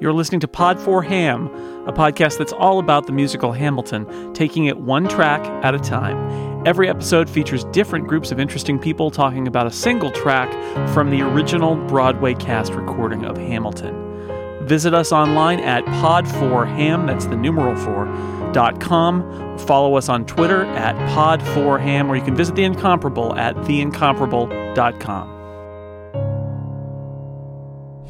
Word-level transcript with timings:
You're 0.00 0.14
listening 0.14 0.40
to 0.40 0.48
Pod 0.48 0.80
4 0.80 1.02
Ham, 1.02 1.48
a 1.86 1.92
podcast 1.92 2.38
that's 2.38 2.54
all 2.54 2.78
about 2.78 3.06
the 3.06 3.12
musical 3.12 3.52
Hamilton, 3.52 4.32
taking 4.32 4.64
it 4.64 4.78
one 4.78 5.06
track 5.06 5.44
at 5.62 5.74
a 5.74 5.78
time. 5.78 6.66
Every 6.66 6.88
episode 6.88 7.28
features 7.28 7.64
different 7.64 8.06
groups 8.06 8.32
of 8.32 8.40
interesting 8.40 8.78
people 8.78 9.10
talking 9.10 9.46
about 9.46 9.66
a 9.66 9.70
single 9.70 10.10
track 10.10 10.50
from 10.94 11.10
the 11.10 11.20
original 11.20 11.76
Broadway 11.86 12.32
cast 12.32 12.72
recording 12.72 13.26
of 13.26 13.36
Hamilton. 13.36 14.66
Visit 14.66 14.94
us 14.94 15.12
online 15.12 15.60
at 15.60 15.84
pod4ham, 15.84 17.06
that's 17.06 17.26
the 17.26 17.36
numeral 17.36 17.76
4, 17.76 18.52
dot 18.52 18.80
com. 18.80 19.58
Follow 19.58 19.96
us 19.96 20.08
on 20.08 20.24
Twitter 20.24 20.64
at 20.64 20.94
pod4ham, 21.10 22.08
or 22.08 22.16
you 22.16 22.22
can 22.22 22.34
visit 22.34 22.54
The 22.54 22.64
Incomparable 22.64 23.34
at 23.36 23.54
theincomparable.com. 23.56 25.39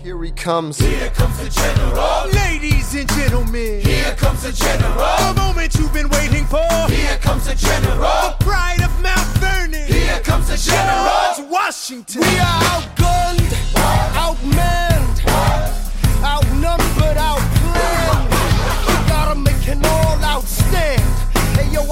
Here 0.02 0.22
he 0.22 0.30
comes. 0.30 0.78
Here 0.78 1.10
comes 1.10 1.36
the 1.38 1.50
general. 1.50 2.28
Ladies 2.32 2.94
and 2.94 3.08
gentlemen, 3.10 3.80
Here 3.82 4.14
comes 4.16 4.42
the 4.42 4.52
general. 4.52 4.96
the 4.96 5.34
moment 5.36 5.74
you've 5.74 5.92
been 5.92 6.08
waiting 6.08 6.46
for. 6.46 6.64
Here 6.88 7.18
comes 7.18 7.44
the 7.46 7.54
general. 7.54 7.98
The 8.00 8.36
pride 8.40 8.80
of 8.80 9.02
Mount 9.02 9.26
Vernon. 9.38 9.86
Here 9.86 10.18
comes 10.20 10.48
the 10.48 10.56
general. 10.56 11.36
George 11.36 11.50
Washington. 11.50 12.22
We 12.22 12.38
are 12.38 12.62
outgunned, 12.72 13.52
outmanned, 14.24 15.20
outnumbered, 16.24 17.18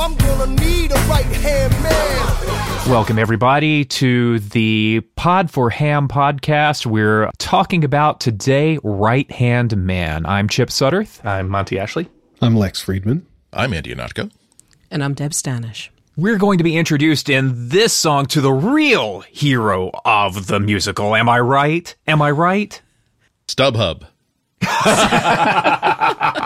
I'm 0.08 0.16
gonna 0.16 0.46
need 0.58 0.90
a 0.90 0.94
right-hand 0.94 1.70
man. 1.82 2.88
Welcome, 2.90 3.18
everybody, 3.18 3.84
to 3.84 4.38
the 4.38 5.02
Pod 5.16 5.50
for 5.50 5.68
Ham 5.68 6.08
podcast. 6.08 6.86
We're 6.86 7.30
talking 7.36 7.84
about 7.84 8.18
today 8.18 8.78
Right 8.82 9.30
Hand 9.30 9.76
Man. 9.76 10.24
I'm 10.24 10.48
Chip 10.48 10.70
Sudderth. 10.70 11.22
I'm 11.26 11.50
Monty 11.50 11.78
Ashley. 11.78 12.08
I'm 12.40 12.56
Lex 12.56 12.80
Friedman. 12.80 13.26
I'm 13.52 13.74
Andy 13.74 13.94
Ihnatko. 13.94 14.30
And 14.90 15.04
I'm 15.04 15.12
Deb 15.12 15.32
Stanish. 15.32 15.90
We're 16.16 16.38
going 16.38 16.56
to 16.56 16.64
be 16.64 16.78
introduced 16.78 17.28
in 17.28 17.68
this 17.68 17.92
song 17.92 18.24
to 18.28 18.40
the 18.40 18.50
real 18.50 19.20
hero 19.20 19.90
of 20.06 20.46
the 20.46 20.58
musical. 20.58 21.14
Am 21.16 21.28
I 21.28 21.38
right? 21.38 21.94
Am 22.06 22.22
I 22.22 22.30
right? 22.30 22.80
StubHub. 23.46 24.04
oh, 24.62 24.68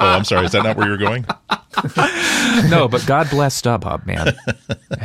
I'm 0.00 0.24
sorry. 0.24 0.46
Is 0.46 0.52
that 0.52 0.64
not 0.64 0.76
where 0.76 0.88
you're 0.88 0.98
going? 0.98 1.24
No, 2.68 2.88
but 2.88 3.04
God 3.06 3.30
bless 3.30 3.60
StubHub, 3.60 4.06
man. 4.06 4.36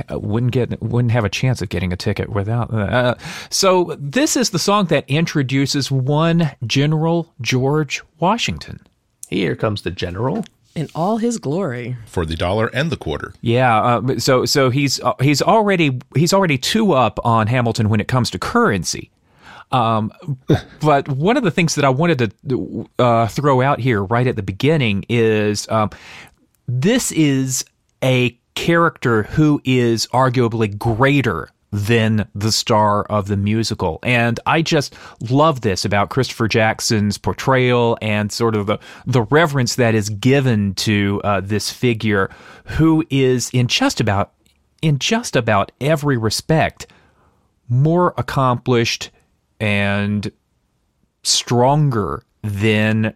Wouldn't 0.10 0.52
get, 0.52 0.82
wouldn't 0.82 1.12
have 1.12 1.26
a 1.26 1.30
chance 1.30 1.62
of 1.62 1.70
getting 1.70 1.94
a 1.94 1.98
ticket 1.98 2.30
without. 2.30 2.74
Uh, 2.74 3.16
so 3.50 3.96
this 4.00 4.36
is 4.36 4.50
the 4.50 4.59
song 4.59 4.86
that 4.86 5.06
introduces 5.08 5.90
one 5.92 6.52
General 6.66 7.34
George 7.42 8.02
Washington. 8.20 8.80
Here 9.30 9.56
comes 9.56 9.82
the 9.82 9.92
general. 9.92 10.46
In 10.76 10.88
all 10.94 11.18
his 11.18 11.40
glory. 11.40 11.98
For 12.06 12.26
the 12.26 12.36
dollar 12.36 12.68
and 12.68 12.92
the 12.92 12.98
quarter. 12.98 13.34
Yeah, 13.42 13.81
uh, 13.81 14.20
so 14.20 14.46
so 14.46 14.70
he's 14.70 15.00
uh, 15.02 15.14
he's 15.20 15.42
already 15.42 16.00
he's 16.16 16.34
already 16.34 16.58
two 16.58 16.92
up 16.92 17.20
on 17.26 17.48
Hamilton 17.48 17.90
when 17.90 18.00
it 18.00 18.08
comes 18.08 18.30
to 18.31 18.40
currency. 18.40 19.09
Um, 19.72 20.14
but 20.80 21.09
one 21.09 21.36
of 21.36 21.44
the 21.44 21.52
things 21.52 21.76
that 21.76 21.84
I 21.84 21.90
wanted 21.90 22.34
to 22.48 22.90
uh, 23.00 23.28
throw 23.28 23.62
out 23.62 23.80
here 23.80 24.02
right 24.04 24.26
at 24.26 24.36
the 24.36 24.44
beginning 24.44 25.04
is 25.09 25.68
um, 25.70 25.90
this 26.68 27.12
is 27.12 27.66
a 28.04 28.38
character 28.56 29.23
who 29.23 29.62
is 29.64 30.08
arguably 30.08 30.78
greater 30.78 31.50
than 31.72 32.28
the 32.34 32.52
star 32.52 33.04
of 33.04 33.28
the 33.28 33.38
musical. 33.38 34.00
And 34.04 34.40
I 34.46 34.62
just 34.62 34.96
love 35.30 35.62
this 35.62 35.86
about 35.86 36.09
Christopher 36.09 36.48
Jackson's 36.48 37.18
portrayal 37.18 37.98
and 38.02 38.32
sort 38.32 38.56
of 38.56 38.68
the, 38.68 38.80
the 39.06 39.24
reverence 39.24 39.76
that 39.76 39.94
is 39.94 40.09
given 40.09 40.74
to 40.76 41.22
uh, 41.24 41.42
this 41.42 41.70
figure 41.70 42.30
who 42.66 43.06
is 43.09 43.50
in 43.52 43.68
just 43.68 44.00
about 44.00 44.34
in 44.81 45.00
just 45.00 45.36
about 45.36 45.72
every 45.81 46.18
respect 46.18 46.88
more 47.68 48.14
accomplished 48.18 49.09
and 49.59 50.31
stronger 51.24 52.24
than 52.44 53.14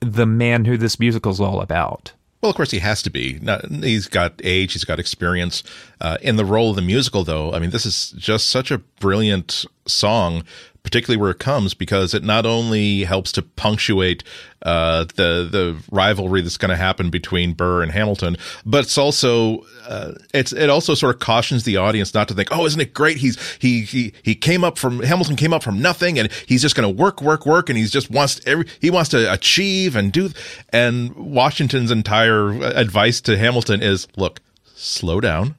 the 0.00 0.26
man 0.26 0.64
who 0.64 0.76
this 0.76 0.98
musical 0.98 1.30
is 1.30 1.40
all 1.40 1.60
about. 1.60 2.12
Well, 2.42 2.50
of 2.50 2.56
course, 2.56 2.72
he 2.72 2.80
has 2.80 3.02
to 3.02 3.10
be. 3.10 3.40
He's 3.70 4.08
got 4.08 4.40
age, 4.42 4.72
he's 4.72 4.84
got 4.84 4.98
experience. 4.98 5.62
Uh, 6.00 6.18
in 6.22 6.34
the 6.34 6.44
role 6.44 6.70
of 6.70 6.76
the 6.76 6.82
musical, 6.82 7.22
though, 7.22 7.52
I 7.52 7.60
mean, 7.60 7.70
this 7.70 7.86
is 7.86 8.10
just 8.18 8.50
such 8.50 8.72
a 8.72 8.78
brilliant 8.78 9.64
song, 9.86 10.42
particularly 10.82 11.20
where 11.20 11.30
it 11.30 11.38
comes, 11.38 11.74
because 11.74 12.12
it 12.12 12.24
not 12.24 12.44
only 12.44 13.04
helps 13.04 13.32
to 13.32 13.42
punctuate 13.42 14.24
uh, 14.62 15.04
the 15.16 15.48
the 15.50 15.82
rivalry 15.90 16.40
that's 16.40 16.56
going 16.56 16.70
to 16.70 16.76
happen 16.76 17.10
between 17.10 17.52
Burr 17.52 17.82
and 17.82 17.92
Hamilton, 17.92 18.36
but 18.66 18.84
it's 18.84 18.98
also 18.98 19.64
uh, 19.86 20.12
it's 20.34 20.52
it 20.52 20.70
also 20.70 20.94
sort 20.94 21.14
of 21.14 21.20
cautions 21.20 21.64
the 21.64 21.76
audience 21.76 22.14
not 22.14 22.28
to 22.28 22.34
think, 22.34 22.48
oh, 22.52 22.66
isn't 22.66 22.80
it 22.80 22.94
great? 22.94 23.16
He's 23.16 23.38
he 23.58 23.82
he 23.82 24.12
he 24.22 24.34
came 24.34 24.64
up 24.64 24.78
from 24.78 25.00
Hamilton 25.00 25.36
came 25.36 25.52
up 25.52 25.62
from 25.62 25.80
nothing, 25.80 26.18
and 26.18 26.30
he's 26.46 26.62
just 26.62 26.74
going 26.74 26.88
to 26.88 27.02
work 27.02 27.22
work 27.22 27.46
work, 27.46 27.68
and 27.68 27.78
he's 27.78 27.90
just 27.90 28.10
wants 28.10 28.40
every 28.46 28.66
he 28.80 28.90
wants 28.90 29.10
to 29.10 29.32
achieve 29.32 29.96
and 29.96 30.12
do. 30.12 30.30
And 30.70 31.14
Washington's 31.14 31.90
entire 31.90 32.50
advice 32.50 33.20
to 33.22 33.38
Hamilton 33.38 33.82
is, 33.82 34.08
look, 34.16 34.40
slow 34.74 35.20
down. 35.20 35.54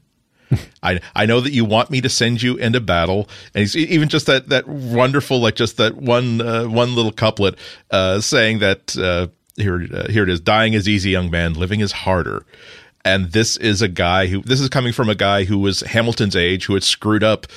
I 0.84 1.00
I 1.16 1.26
know 1.26 1.40
that 1.42 1.52
you 1.52 1.66
want 1.66 1.90
me 1.90 2.02
to 2.02 2.10
send 2.10 2.42
you 2.42 2.58
into 2.58 2.80
battle, 2.80 3.30
and 3.54 3.62
he's 3.62 3.76
even 3.76 4.10
just 4.10 4.26
that 4.28 4.50
that 4.50 4.68
wonderful 4.68 5.40
like 5.40 5.56
just 5.56 5.78
that 5.78 5.96
one 5.96 6.42
uh, 6.42 6.66
one 6.66 6.96
little 6.96 7.12
couplet 7.12 7.58
uh, 7.92 8.20
saying 8.20 8.60
that 8.60 8.98
uh, 8.98 9.28
here 9.56 9.88
uh, 9.94 10.10
here 10.10 10.24
it 10.24 10.30
is 10.30 10.40
dying 10.40 10.74
is 10.74 10.88
easy, 10.88 11.12
young 11.12 11.32
man, 11.32 11.54
living 11.54 11.80
is 11.80 11.92
harder. 11.92 12.46
And 13.06 13.34
this 13.34 13.58
is 13.58 13.82
a 13.82 13.90
guy 13.90 14.28
who 14.28 14.42
this 14.42 14.62
is 14.62 14.70
coming 14.70 14.94
from 14.94 15.10
a 15.10 15.16
guy 15.16 15.44
who 15.44 15.60
was 15.60 15.82
Hamilton's 15.82 16.36
age, 16.36 16.66
who 16.66 16.74
had 16.74 16.84
screwed 16.84 17.24
up 17.24 17.48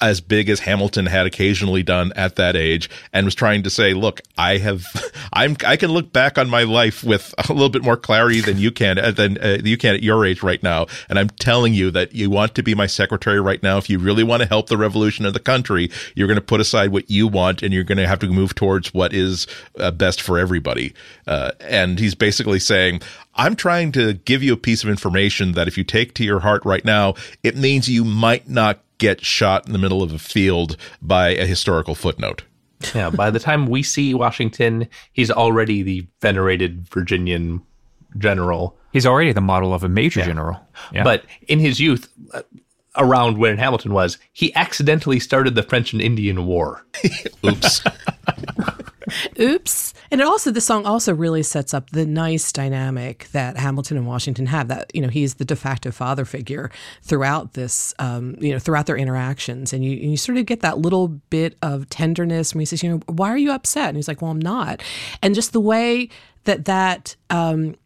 as 0.00 0.20
big 0.20 0.48
as 0.48 0.60
Hamilton 0.60 1.06
had 1.06 1.26
occasionally 1.26 1.82
done 1.82 2.12
at 2.16 2.36
that 2.36 2.54
age 2.56 2.90
and 3.12 3.24
was 3.24 3.34
trying 3.34 3.62
to 3.62 3.70
say, 3.70 3.94
look, 3.94 4.20
I 4.36 4.58
have, 4.58 4.84
I'm, 5.32 5.56
I 5.66 5.76
can 5.76 5.90
look 5.90 6.12
back 6.12 6.38
on 6.38 6.50
my 6.50 6.64
life 6.64 7.02
with 7.02 7.34
a 7.48 7.52
little 7.52 7.70
bit 7.70 7.82
more 7.82 7.96
clarity 7.96 8.40
than 8.40 8.58
you 8.58 8.70
can, 8.70 8.98
uh, 8.98 9.10
than 9.10 9.38
uh, 9.38 9.58
you 9.64 9.78
can 9.78 9.94
at 9.94 10.02
your 10.02 10.24
age 10.24 10.42
right 10.42 10.62
now. 10.62 10.86
And 11.08 11.18
I'm 11.18 11.30
telling 11.30 11.74
you 11.74 11.90
that 11.92 12.14
you 12.14 12.30
want 12.30 12.54
to 12.56 12.62
be 12.62 12.74
my 12.74 12.86
secretary 12.86 13.40
right 13.40 13.62
now. 13.62 13.78
If 13.78 13.88
you 13.88 13.98
really 13.98 14.24
want 14.24 14.42
to 14.42 14.48
help 14.48 14.68
the 14.68 14.76
revolution 14.76 15.24
of 15.24 15.32
the 15.32 15.40
country, 15.40 15.90
you're 16.14 16.28
going 16.28 16.36
to 16.36 16.44
put 16.44 16.60
aside 16.60 16.92
what 16.92 17.10
you 17.10 17.26
want 17.26 17.62
and 17.62 17.72
you're 17.72 17.84
going 17.84 17.98
to 17.98 18.08
have 18.08 18.18
to 18.20 18.28
move 18.28 18.54
towards 18.54 18.92
what 18.92 19.12
is 19.14 19.46
uh, 19.78 19.90
best 19.90 20.20
for 20.20 20.38
everybody. 20.38 20.94
Uh, 21.26 21.52
and 21.60 21.98
he's 21.98 22.14
basically 22.14 22.58
saying, 22.58 23.00
I'm 23.34 23.54
trying 23.54 23.92
to 23.92 24.14
give 24.14 24.42
you 24.42 24.52
a 24.52 24.58
piece 24.58 24.82
of 24.82 24.88
information 24.88 25.52
that 25.52 25.68
if 25.68 25.76
you 25.76 25.84
take 25.84 26.14
to 26.14 26.24
your 26.24 26.40
heart 26.40 26.64
right 26.64 26.84
now, 26.84 27.14
it 27.42 27.56
means 27.56 27.88
you 27.88 28.04
might 28.04 28.48
not 28.48 28.80
get 28.98 29.24
shot 29.24 29.66
in 29.66 29.72
the 29.72 29.78
middle 29.78 30.02
of 30.02 30.12
a 30.12 30.18
field 30.18 30.76
by 31.02 31.28
a 31.30 31.46
historical 31.46 31.94
footnote. 31.94 32.44
Yeah, 32.94 33.10
by 33.10 33.30
the 33.30 33.38
time 33.38 33.66
we 33.66 33.82
see 33.82 34.14
Washington, 34.14 34.88
he's 35.12 35.30
already 35.30 35.82
the 35.82 36.06
venerated 36.20 36.88
Virginian 36.88 37.62
general. 38.18 38.76
He's 38.92 39.06
already 39.06 39.32
the 39.32 39.40
model 39.40 39.72
of 39.74 39.82
a 39.82 39.88
major 39.88 40.22
general. 40.22 40.60
Yeah. 40.92 41.04
But 41.04 41.24
in 41.48 41.58
his 41.58 41.80
youth, 41.80 42.08
uh, 42.32 42.42
around 42.96 43.38
when 43.38 43.58
Hamilton 43.58 43.92
was, 43.92 44.18
he 44.32 44.54
accidentally 44.54 45.20
started 45.20 45.54
the 45.54 45.62
French 45.62 45.92
and 45.92 46.02
Indian 46.02 46.46
War. 46.46 46.84
Oops. 47.44 47.82
Oops. 49.38 49.94
And 50.10 50.20
it 50.20 50.26
also, 50.26 50.50
the 50.50 50.60
song 50.60 50.86
also 50.86 51.14
really 51.14 51.42
sets 51.42 51.74
up 51.74 51.90
the 51.90 52.06
nice 52.06 52.52
dynamic 52.52 53.28
that 53.32 53.56
Hamilton 53.56 53.96
and 53.96 54.06
Washington 54.06 54.46
have 54.46 54.68
that, 54.68 54.90
you 54.94 55.00
know, 55.00 55.08
he's 55.08 55.34
the 55.34 55.44
de 55.44 55.56
facto 55.56 55.90
father 55.90 56.24
figure 56.24 56.70
throughout 57.02 57.54
this, 57.54 57.94
um, 57.98 58.36
you 58.38 58.52
know, 58.52 58.58
throughout 58.58 58.86
their 58.86 58.96
interactions. 58.96 59.72
And 59.72 59.84
you, 59.84 59.92
and 59.92 60.10
you 60.10 60.16
sort 60.16 60.38
of 60.38 60.46
get 60.46 60.60
that 60.60 60.78
little 60.78 61.08
bit 61.08 61.56
of 61.62 61.88
tenderness 61.88 62.54
when 62.54 62.60
he 62.60 62.66
says, 62.66 62.82
you 62.82 62.90
know, 62.90 63.00
why 63.06 63.30
are 63.30 63.38
you 63.38 63.52
upset? 63.52 63.88
And 63.88 63.96
he's 63.96 64.08
like, 64.08 64.22
well, 64.22 64.30
I'm 64.30 64.40
not. 64.40 64.82
And 65.22 65.34
just 65.34 65.52
the 65.52 65.60
way 65.60 66.08
that 66.44 66.64
that, 66.66 67.16
um, 67.30 67.76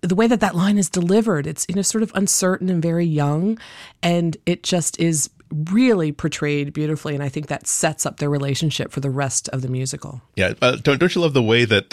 the 0.00 0.14
way 0.14 0.26
that 0.26 0.40
that 0.40 0.54
line 0.54 0.78
is 0.78 0.88
delivered, 0.90 1.46
it's 1.46 1.64
you 1.68 1.74
know 1.74 1.82
sort 1.82 2.02
of 2.02 2.10
uncertain 2.14 2.68
and 2.68 2.82
very 2.82 3.06
young, 3.06 3.58
and 4.02 4.36
it 4.46 4.62
just 4.62 4.98
is 4.98 5.30
really 5.50 6.12
portrayed 6.12 6.72
beautifully, 6.72 7.14
and 7.14 7.22
I 7.22 7.28
think 7.28 7.46
that 7.48 7.66
sets 7.66 8.06
up 8.06 8.18
their 8.18 8.30
relationship 8.30 8.92
for 8.92 9.00
the 9.00 9.10
rest 9.10 9.48
of 9.50 9.62
the 9.62 9.68
musical. 9.68 10.22
Yeah, 10.36 10.54
uh, 10.60 10.76
don't 10.76 10.98
don't 10.98 11.14
you 11.14 11.20
love 11.20 11.34
the 11.34 11.42
way 11.42 11.64
that 11.64 11.86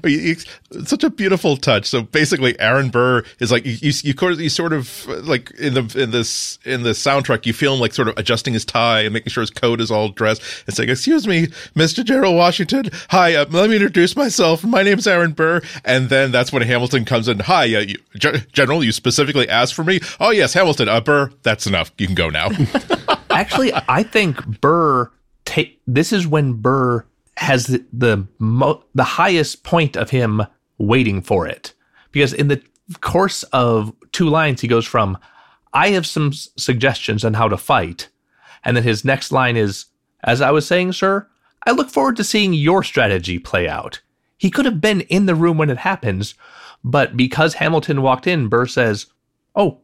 it's 0.04 0.46
such 0.88 1.04
a 1.04 1.10
beautiful 1.10 1.56
touch? 1.56 1.86
So 1.86 2.02
basically, 2.02 2.58
Aaron 2.60 2.90
Burr 2.90 3.24
is 3.38 3.50
like 3.50 3.64
you 3.64 3.76
you, 3.80 3.92
you, 4.02 4.30
you 4.36 4.48
sort 4.48 4.72
of 4.72 5.06
like 5.26 5.50
in 5.52 5.74
the 5.74 6.02
in 6.02 6.10
this 6.10 6.58
in 6.64 6.82
the 6.82 6.90
soundtrack, 6.90 7.46
you 7.46 7.52
feel 7.52 7.74
him 7.74 7.80
like 7.80 7.92
sort 7.92 8.08
of 8.08 8.16
adjusting 8.16 8.54
his 8.54 8.64
tie 8.64 9.00
and 9.00 9.12
making 9.12 9.30
sure 9.30 9.42
his 9.42 9.50
coat 9.50 9.80
is 9.80 9.90
all 9.90 10.08
dressed 10.08 10.42
and 10.66 10.74
saying, 10.74 10.88
"Excuse 10.88 11.26
me, 11.26 11.48
Mr. 11.74 12.04
Gerald 12.04 12.36
Washington. 12.36 12.90
Hi, 13.10 13.34
uh, 13.34 13.46
let 13.50 13.70
me 13.70 13.76
introduce 13.76 14.16
myself. 14.16 14.64
My 14.64 14.82
name's 14.82 15.06
Aaron 15.06 15.32
Burr." 15.32 15.60
And 15.84 16.08
then 16.08 16.32
that's 16.32 16.52
when 16.52 16.62
Hamilton 16.62 17.04
comes 17.04 17.28
in. 17.28 17.40
Hi, 17.40 17.64
uh, 17.74 17.80
you, 17.80 17.96
General, 18.52 18.84
you 18.84 18.92
specifically 18.92 19.48
asked 19.48 19.74
for 19.74 19.84
me. 19.84 20.00
Oh 20.20 20.30
yes, 20.30 20.54
Hamilton. 20.54 20.88
Uh, 20.88 21.00
Burr, 21.00 21.30
that's 21.42 21.66
enough. 21.66 21.92
You 21.98 22.06
can 22.06 22.14
go 22.14 22.28
now. 22.28 22.48
Actually, 23.36 23.72
I 23.88 24.02
think 24.02 24.60
Burr. 24.60 25.10
This 25.86 26.12
is 26.12 26.26
when 26.26 26.54
Burr 26.54 27.04
has 27.36 27.66
the 27.66 27.84
the, 27.92 28.26
mo- 28.38 28.82
the 28.94 29.04
highest 29.04 29.62
point 29.62 29.96
of 29.96 30.10
him 30.10 30.42
waiting 30.78 31.20
for 31.20 31.46
it 31.46 31.72
because 32.12 32.32
in 32.32 32.48
the 32.48 32.62
course 33.00 33.42
of 33.44 33.92
two 34.12 34.28
lines 34.28 34.60
he 34.60 34.68
goes 34.68 34.86
from 34.86 35.18
I 35.72 35.90
have 35.90 36.06
some 36.06 36.28
s- 36.28 36.48
suggestions 36.56 37.24
on 37.24 37.34
how 37.34 37.48
to 37.48 37.56
fight 37.56 38.08
and 38.64 38.76
then 38.76 38.84
his 38.84 39.04
next 39.04 39.32
line 39.32 39.56
is 39.56 39.86
as 40.24 40.40
I 40.40 40.50
was 40.50 40.66
saying 40.66 40.92
sir 40.92 41.28
I 41.66 41.72
look 41.72 41.90
forward 41.90 42.16
to 42.16 42.24
seeing 42.24 42.54
your 42.54 42.82
strategy 42.82 43.38
play 43.38 43.68
out. 43.68 44.00
He 44.38 44.50
could 44.50 44.66
have 44.66 44.80
been 44.80 45.00
in 45.02 45.26
the 45.26 45.34
room 45.34 45.58
when 45.58 45.70
it 45.70 45.78
happens, 45.78 46.34
but 46.84 47.16
because 47.16 47.54
Hamilton 47.54 48.02
walked 48.02 48.26
in, 48.26 48.48
Burr 48.48 48.66
says, 48.66 49.06
"Oh, 49.56 49.80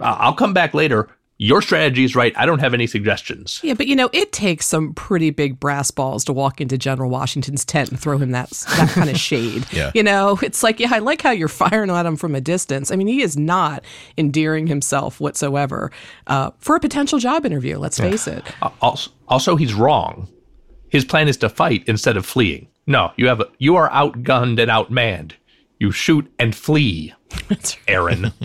I'll 0.00 0.34
come 0.34 0.52
back 0.54 0.72
later. 0.72 1.08
Your 1.38 1.60
strategy 1.60 2.04
is 2.04 2.16
right. 2.16 2.32
I 2.36 2.46
don't 2.46 2.60
have 2.60 2.74
any 2.74 2.86
suggestions." 2.86 3.60
Yeah, 3.62 3.74
but 3.74 3.86
you 3.86 3.96
know, 3.96 4.08
it 4.12 4.32
takes 4.32 4.66
some 4.66 4.94
pretty 4.94 5.30
big 5.30 5.60
brass 5.60 5.90
balls 5.90 6.24
to 6.26 6.32
walk 6.32 6.60
into 6.60 6.78
General 6.78 7.10
Washington's 7.10 7.64
tent 7.64 7.90
and 7.90 8.00
throw 8.00 8.18
him 8.18 8.30
that 8.30 8.50
that 8.50 8.90
kind 8.90 9.10
of 9.10 9.18
shade. 9.20 9.66
Yeah. 9.72 9.90
You 9.94 10.02
know, 10.02 10.38
it's 10.42 10.62
like, 10.62 10.80
yeah, 10.80 10.88
I 10.92 10.98
like 10.98 11.22
how 11.22 11.30
you're 11.32 11.48
firing 11.48 11.90
at 11.90 12.06
him 12.06 12.16
from 12.16 12.34
a 12.34 12.40
distance. 12.40 12.90
I 12.90 12.96
mean, 12.96 13.06
he 13.06 13.22
is 13.22 13.36
not 13.36 13.84
endearing 14.16 14.66
himself 14.66 15.20
whatsoever 15.20 15.90
uh, 16.26 16.50
for 16.58 16.76
a 16.76 16.80
potential 16.80 17.18
job 17.18 17.44
interview. 17.44 17.78
Let's 17.78 17.98
face 17.98 18.26
it. 18.26 18.44
Also, 18.80 19.10
also, 19.28 19.56
he's 19.56 19.74
wrong. 19.74 20.28
His 20.88 21.04
plan 21.04 21.28
is 21.28 21.36
to 21.38 21.48
fight 21.48 21.84
instead 21.86 22.16
of 22.16 22.24
fleeing. 22.24 22.68
No, 22.86 23.12
you 23.16 23.26
have 23.26 23.40
a, 23.40 23.48
you 23.58 23.76
are 23.76 23.90
outgunned 23.90 24.60
and 24.60 24.70
outmanned. 24.70 25.32
You 25.78 25.92
shoot 25.92 26.32
and 26.38 26.54
flee, 26.54 27.12
Aaron. 27.88 28.32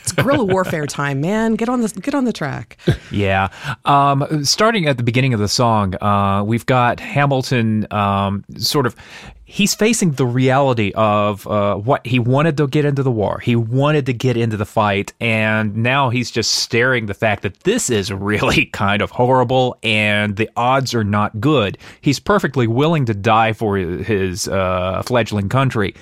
It's 0.00 0.12
guerrilla 0.12 0.44
warfare 0.44 0.86
time, 0.86 1.20
man. 1.20 1.54
Get 1.54 1.68
on 1.68 1.80
the 1.80 1.88
get 1.88 2.14
on 2.14 2.24
the 2.24 2.32
track. 2.32 2.76
Yeah. 3.12 3.48
Um, 3.84 4.44
starting 4.44 4.86
at 4.86 4.96
the 4.96 5.02
beginning 5.04 5.32
of 5.32 5.38
the 5.38 5.48
song, 5.48 5.94
uh, 6.02 6.42
we've 6.44 6.66
got 6.66 6.98
Hamilton 6.98 7.86
um, 7.92 8.44
sort 8.56 8.86
of. 8.86 8.96
He's 9.44 9.74
facing 9.74 10.12
the 10.12 10.26
reality 10.26 10.92
of 10.94 11.46
uh, 11.46 11.76
what 11.76 12.06
he 12.06 12.18
wanted 12.18 12.56
to 12.56 12.66
get 12.66 12.84
into 12.84 13.02
the 13.02 13.10
war. 13.12 13.38
He 13.38 13.54
wanted 13.54 14.06
to 14.06 14.12
get 14.14 14.36
into 14.36 14.56
the 14.56 14.64
fight, 14.64 15.12
and 15.20 15.76
now 15.76 16.08
he's 16.08 16.30
just 16.30 16.52
staring 16.52 17.06
the 17.06 17.14
fact 17.14 17.42
that 17.42 17.60
this 17.60 17.90
is 17.90 18.10
really 18.10 18.64
kind 18.72 19.02
of 19.02 19.10
horrible 19.10 19.78
and 19.82 20.36
the 20.36 20.50
odds 20.56 20.94
are 20.94 21.04
not 21.04 21.38
good. 21.40 21.78
He's 22.00 22.18
perfectly 22.18 22.66
willing 22.66 23.04
to 23.06 23.14
die 23.14 23.52
for 23.52 23.76
his 23.76 24.48
uh, 24.48 25.02
fledgling 25.06 25.48
country. 25.48 25.94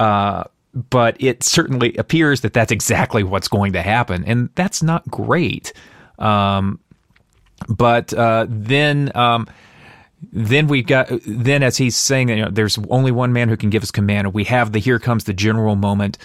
Uh, 0.00 0.44
but 0.88 1.16
it 1.20 1.42
certainly 1.42 1.94
appears 1.96 2.40
that 2.40 2.52
that's 2.52 2.72
exactly 2.72 3.22
what's 3.22 3.48
going 3.48 3.72
to 3.74 3.82
happen, 3.82 4.24
and 4.24 4.48
that's 4.54 4.82
not 4.82 5.08
great. 5.10 5.72
Um, 6.18 6.80
but 7.68 8.14
uh, 8.14 8.46
then, 8.48 9.12
um, 9.14 9.46
then 10.32 10.68
we 10.68 10.82
got 10.82 11.08
then 11.26 11.62
as 11.62 11.76
he's 11.76 11.96
saying, 11.96 12.30
you 12.30 12.36
know, 12.36 12.50
there's 12.50 12.78
only 12.88 13.10
one 13.12 13.32
man 13.32 13.48
who 13.48 13.56
can 13.56 13.68
give 13.68 13.82
us 13.82 13.90
command, 13.90 14.28
and 14.28 14.34
we 14.34 14.44
have 14.44 14.72
the 14.72 14.78
here 14.78 14.98
comes 14.98 15.24
the 15.24 15.34
general 15.34 15.76
moment, 15.76 16.18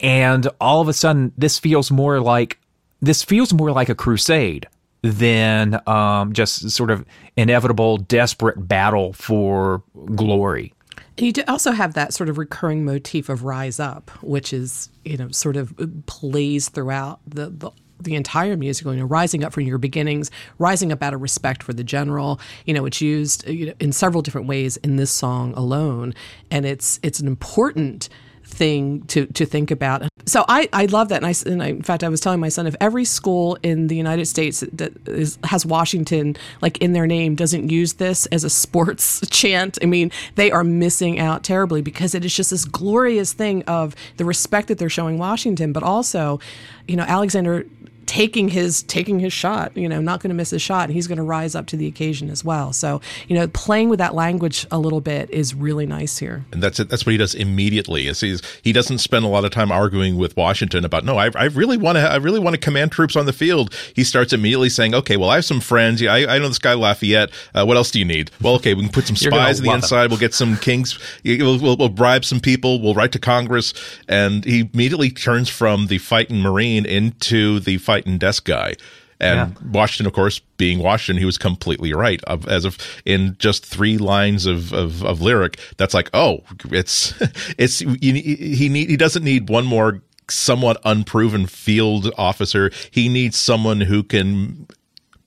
and 0.00 0.48
all 0.60 0.80
of 0.80 0.88
a 0.88 0.92
sudden, 0.92 1.32
this 1.38 1.58
feels 1.58 1.90
more 1.90 2.20
like 2.20 2.58
this 3.00 3.22
feels 3.22 3.52
more 3.52 3.72
like 3.72 3.88
a 3.88 3.94
crusade 3.94 4.66
than 5.02 5.80
um, 5.86 6.32
just 6.32 6.70
sort 6.70 6.90
of 6.90 7.04
inevitable, 7.36 7.98
desperate 7.98 8.68
battle 8.68 9.12
for 9.12 9.82
glory. 10.14 10.72
You 11.18 11.32
also 11.48 11.72
have 11.72 11.94
that 11.94 12.14
sort 12.14 12.28
of 12.28 12.38
recurring 12.38 12.84
motif 12.84 13.28
of 13.28 13.44
rise 13.44 13.78
up, 13.78 14.10
which 14.22 14.52
is 14.52 14.88
you 15.04 15.16
know 15.16 15.28
sort 15.30 15.56
of 15.56 15.78
uh, 15.78 15.86
plays 16.06 16.68
throughout 16.68 17.20
the 17.26 17.50
the, 17.50 17.70
the 18.00 18.14
entire 18.14 18.56
musical. 18.56 18.92
You 18.92 19.00
know, 19.00 19.06
rising 19.06 19.44
up 19.44 19.52
from 19.52 19.64
your 19.64 19.78
beginnings, 19.78 20.30
rising 20.58 20.92
up 20.92 21.02
out 21.02 21.14
of 21.14 21.22
respect 21.22 21.62
for 21.62 21.72
the 21.72 21.84
general. 21.84 22.40
You 22.66 22.74
know, 22.74 22.86
it's 22.86 23.00
used 23.00 23.46
uh, 23.48 23.52
you 23.52 23.66
know, 23.66 23.74
in 23.80 23.92
several 23.92 24.22
different 24.22 24.46
ways 24.46 24.76
in 24.78 24.96
this 24.96 25.10
song 25.10 25.52
alone, 25.54 26.14
and 26.50 26.66
it's 26.66 26.98
it's 27.02 27.20
an 27.20 27.26
important 27.26 28.08
thing 28.52 29.02
to 29.08 29.26
to 29.26 29.44
think 29.46 29.70
about. 29.70 30.08
So 30.26 30.44
I, 30.48 30.68
I 30.72 30.86
love 30.86 31.08
that, 31.08 31.24
and, 31.24 31.26
I, 31.26 31.34
and 31.50 31.62
I, 31.62 31.68
in 31.68 31.82
fact 31.82 32.04
I 32.04 32.08
was 32.08 32.20
telling 32.20 32.38
my 32.38 32.48
son 32.48 32.66
if 32.66 32.76
every 32.80 33.04
school 33.04 33.58
in 33.62 33.88
the 33.88 33.96
United 33.96 34.26
States 34.26 34.60
that 34.72 34.92
is, 35.08 35.38
has 35.44 35.66
Washington 35.66 36.36
like 36.60 36.78
in 36.78 36.92
their 36.92 37.06
name 37.06 37.34
doesn't 37.34 37.70
use 37.70 37.94
this 37.94 38.26
as 38.26 38.44
a 38.44 38.50
sports 38.50 39.20
chant, 39.30 39.78
I 39.82 39.86
mean 39.86 40.10
they 40.36 40.50
are 40.50 40.64
missing 40.64 41.18
out 41.18 41.42
terribly 41.42 41.82
because 41.82 42.14
it 42.14 42.24
is 42.24 42.34
just 42.34 42.50
this 42.50 42.64
glorious 42.64 43.32
thing 43.32 43.62
of 43.64 43.96
the 44.16 44.24
respect 44.24 44.68
that 44.68 44.78
they're 44.78 44.88
showing 44.88 45.18
Washington, 45.18 45.72
but 45.72 45.82
also, 45.82 46.38
you 46.86 46.96
know 46.96 47.04
Alexander 47.04 47.66
taking 48.06 48.48
his 48.48 48.82
taking 48.84 49.18
his 49.18 49.32
shot 49.32 49.76
you 49.76 49.88
know 49.88 50.00
not 50.00 50.20
going 50.20 50.30
to 50.30 50.34
miss 50.34 50.50
his 50.50 50.62
shot 50.62 50.84
and 50.84 50.92
he's 50.92 51.06
going 51.06 51.16
to 51.16 51.22
rise 51.22 51.54
up 51.54 51.66
to 51.66 51.76
the 51.76 51.86
occasion 51.86 52.30
as 52.30 52.44
well 52.44 52.72
so 52.72 53.00
you 53.28 53.36
know 53.36 53.46
playing 53.48 53.88
with 53.88 53.98
that 53.98 54.14
language 54.14 54.66
a 54.70 54.78
little 54.78 55.00
bit 55.00 55.30
is 55.30 55.54
really 55.54 55.86
nice 55.86 56.18
here 56.18 56.44
and 56.52 56.62
that's 56.62 56.80
it. 56.80 56.88
That's 56.88 57.06
what 57.06 57.12
he 57.12 57.18
does 57.18 57.34
immediately. 57.34 58.06
Is 58.06 58.20
he's, 58.20 58.42
he 58.62 58.72
doesn't 58.72 58.98
spend 58.98 59.24
a 59.24 59.28
lot 59.28 59.44
of 59.44 59.50
time 59.50 59.72
arguing 59.72 60.16
with 60.16 60.36
Washington 60.36 60.84
about 60.84 61.04
no, 61.04 61.16
I, 61.16 61.30
I 61.34 61.44
really 61.44 61.76
want 61.76 61.96
to, 61.96 62.02
I 62.02 62.16
really 62.16 62.38
want 62.38 62.54
to 62.54 62.60
command 62.60 62.92
troops 62.92 63.16
on 63.16 63.26
the 63.26 63.32
field. 63.32 63.74
He 63.94 64.04
starts 64.04 64.32
immediately 64.32 64.68
saying, 64.68 64.94
okay, 64.94 65.16
well, 65.16 65.30
I 65.30 65.36
have 65.36 65.44
some 65.44 65.60
friends. 65.60 66.00
Yeah, 66.00 66.12
I, 66.12 66.36
I 66.36 66.38
know 66.38 66.48
this 66.48 66.58
guy 66.58 66.74
Lafayette. 66.74 67.30
Uh, 67.54 67.64
what 67.64 67.76
else 67.76 67.90
do 67.90 67.98
you 67.98 68.04
need? 68.04 68.30
Well, 68.40 68.54
okay, 68.54 68.74
we 68.74 68.82
can 68.82 68.92
put 68.92 69.06
some 69.06 69.16
spies 69.16 69.58
on 69.58 69.64
the 69.64 69.68
love 69.68 69.78
him. 69.78 69.84
inside. 69.84 70.10
We'll 70.10 70.18
get 70.18 70.34
some 70.34 70.56
kings. 70.56 70.98
We'll, 71.24 71.58
we'll, 71.58 71.76
we'll 71.76 71.88
bribe 71.88 72.24
some 72.24 72.40
people. 72.40 72.80
We'll 72.80 72.94
write 72.94 73.12
to 73.12 73.18
Congress, 73.18 73.74
and 74.08 74.44
he 74.44 74.68
immediately 74.72 75.10
turns 75.10 75.48
from 75.48 75.86
the 75.86 75.98
fighting 75.98 76.40
marine 76.40 76.84
into 76.84 77.60
the 77.60 77.78
fighting 77.78 77.91
desk 78.00 78.44
guy. 78.44 78.74
And 79.20 79.56
Washington, 79.72 80.06
of 80.06 80.14
course, 80.14 80.40
being 80.56 80.80
Washington, 80.80 81.20
he 81.20 81.24
was 81.24 81.38
completely 81.38 81.92
right. 81.92 82.22
Of, 82.24 82.48
as 82.48 82.64
of 82.64 82.76
in 83.04 83.36
just 83.38 83.64
three 83.64 83.96
lines 83.96 84.46
of, 84.46 84.72
of, 84.72 85.04
of 85.04 85.20
lyric, 85.20 85.60
that's 85.76 85.94
like, 85.94 86.10
oh, 86.12 86.42
it's 86.70 87.14
it's 87.58 87.80
you, 87.80 88.14
he 88.14 88.68
need 88.68 88.90
he 88.90 88.96
doesn't 88.96 89.22
need 89.22 89.48
one 89.48 89.64
more 89.64 90.02
somewhat 90.28 90.80
unproven 90.84 91.46
field 91.46 92.12
officer. 92.18 92.72
He 92.90 93.08
needs 93.08 93.38
someone 93.38 93.82
who 93.82 94.02
can 94.02 94.66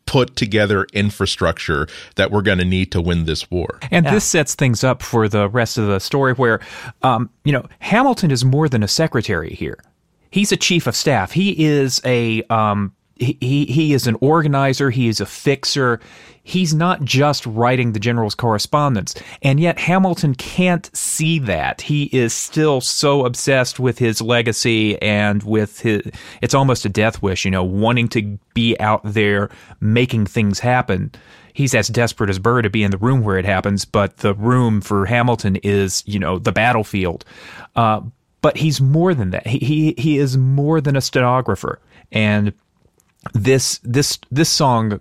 put 0.06 0.36
together 0.36 0.86
infrastructure 0.94 1.88
that 2.16 2.32
we're 2.32 2.42
going 2.42 2.60
to 2.60 2.66
need 2.66 2.92
to 2.92 3.02
win 3.02 3.26
this 3.26 3.50
war. 3.50 3.80
And 3.92 4.06
this 4.06 4.24
sets 4.24 4.56
things 4.56 4.84
up 4.84 5.02
for 5.02 5.28
the 5.28 5.50
rest 5.50 5.78
of 5.78 5.88
the 5.88 6.00
story 6.00 6.34
where, 6.34 6.60
um, 7.02 7.30
you 7.44 7.52
know, 7.52 7.66
Hamilton 7.80 8.30
is 8.30 8.46
more 8.46 8.70
than 8.70 8.84
a 8.84 8.88
secretary 8.88 9.54
here. 9.54 9.80
He's 10.36 10.52
a 10.52 10.58
chief 10.58 10.86
of 10.86 10.98
staff. 10.98 11.32
He 11.32 11.64
is 11.64 12.02
a, 12.04 12.44
um, 12.50 12.94
he, 13.16 13.38
he 13.40 13.94
is 13.94 14.06
an 14.06 14.18
organizer. 14.20 14.90
He 14.90 15.08
is 15.08 15.22
a 15.22 15.26
fixer. 15.26 16.02
He's 16.44 16.74
not 16.74 17.06
just 17.06 17.46
writing 17.46 17.94
the 17.94 18.02
general's 18.02 18.36
correspondence. 18.36 19.16
And 19.42 19.62
yet 19.62 19.80
Hamilton 19.80 20.36
can't 20.36 20.94
see 20.94 21.40
that. 21.40 21.80
He 21.80 22.10
is 22.12 22.34
still 22.34 22.82
so 22.82 23.26
obsessed 23.26 23.80
with 23.80 23.98
his 23.98 24.22
legacy 24.22 25.02
and 25.02 25.42
with 25.42 25.80
his, 25.80 26.02
it's 26.42 26.54
almost 26.54 26.84
a 26.84 26.90
death 26.90 27.22
wish, 27.22 27.46
you 27.46 27.52
know, 27.52 27.64
wanting 27.64 28.10
to 28.10 28.38
be 28.54 28.78
out 28.82 29.04
there 29.06 29.50
making 29.80 30.26
things 30.26 30.60
happen 30.60 31.14
he's 31.54 31.74
as 31.74 31.88
desperate 31.88 32.30
as 32.30 32.38
Burr 32.38 32.62
to 32.62 32.70
be 32.70 32.84
in 32.84 32.92
the 32.92 32.98
room 32.98 33.24
where 33.24 33.38
it 33.38 33.46
happens, 33.46 33.86
but 33.86 34.18
the 34.18 34.34
room 34.34 34.82
for 34.82 35.06
Hamilton 35.06 35.56
is, 35.64 36.04
you 36.06 36.20
know, 36.20 36.38
the 36.38 36.52
battlefield. 36.52 37.24
Uh, 37.78 38.02
but 38.46 38.58
he's 38.58 38.80
more 38.80 39.16
than 39.16 39.32
that. 39.32 39.48
He, 39.48 39.58
he 39.58 39.96
he 39.98 40.18
is 40.20 40.38
more 40.38 40.80
than 40.80 40.96
a 40.96 41.02
stenographer, 41.02 41.82
and 42.12 42.54
this 43.34 43.80
this 43.80 44.20
this 44.30 44.50
song 44.50 45.00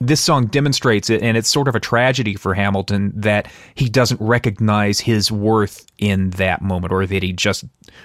this 0.00 0.20
song 0.20 0.46
demonstrates 0.46 1.10
it 1.10 1.22
and 1.22 1.36
it's 1.36 1.48
sort 1.48 1.66
of 1.66 1.74
a 1.74 1.80
tragedy 1.80 2.36
for 2.36 2.54
Hamilton 2.54 3.12
that 3.16 3.50
he 3.74 3.88
doesn't 3.88 4.20
recognize 4.20 5.00
his 5.00 5.32
worth 5.32 5.86
in 5.98 6.30
that 6.30 6.62
moment 6.62 6.92
or 6.92 7.04
that 7.04 7.22
he 7.24 7.32
just 7.32 7.64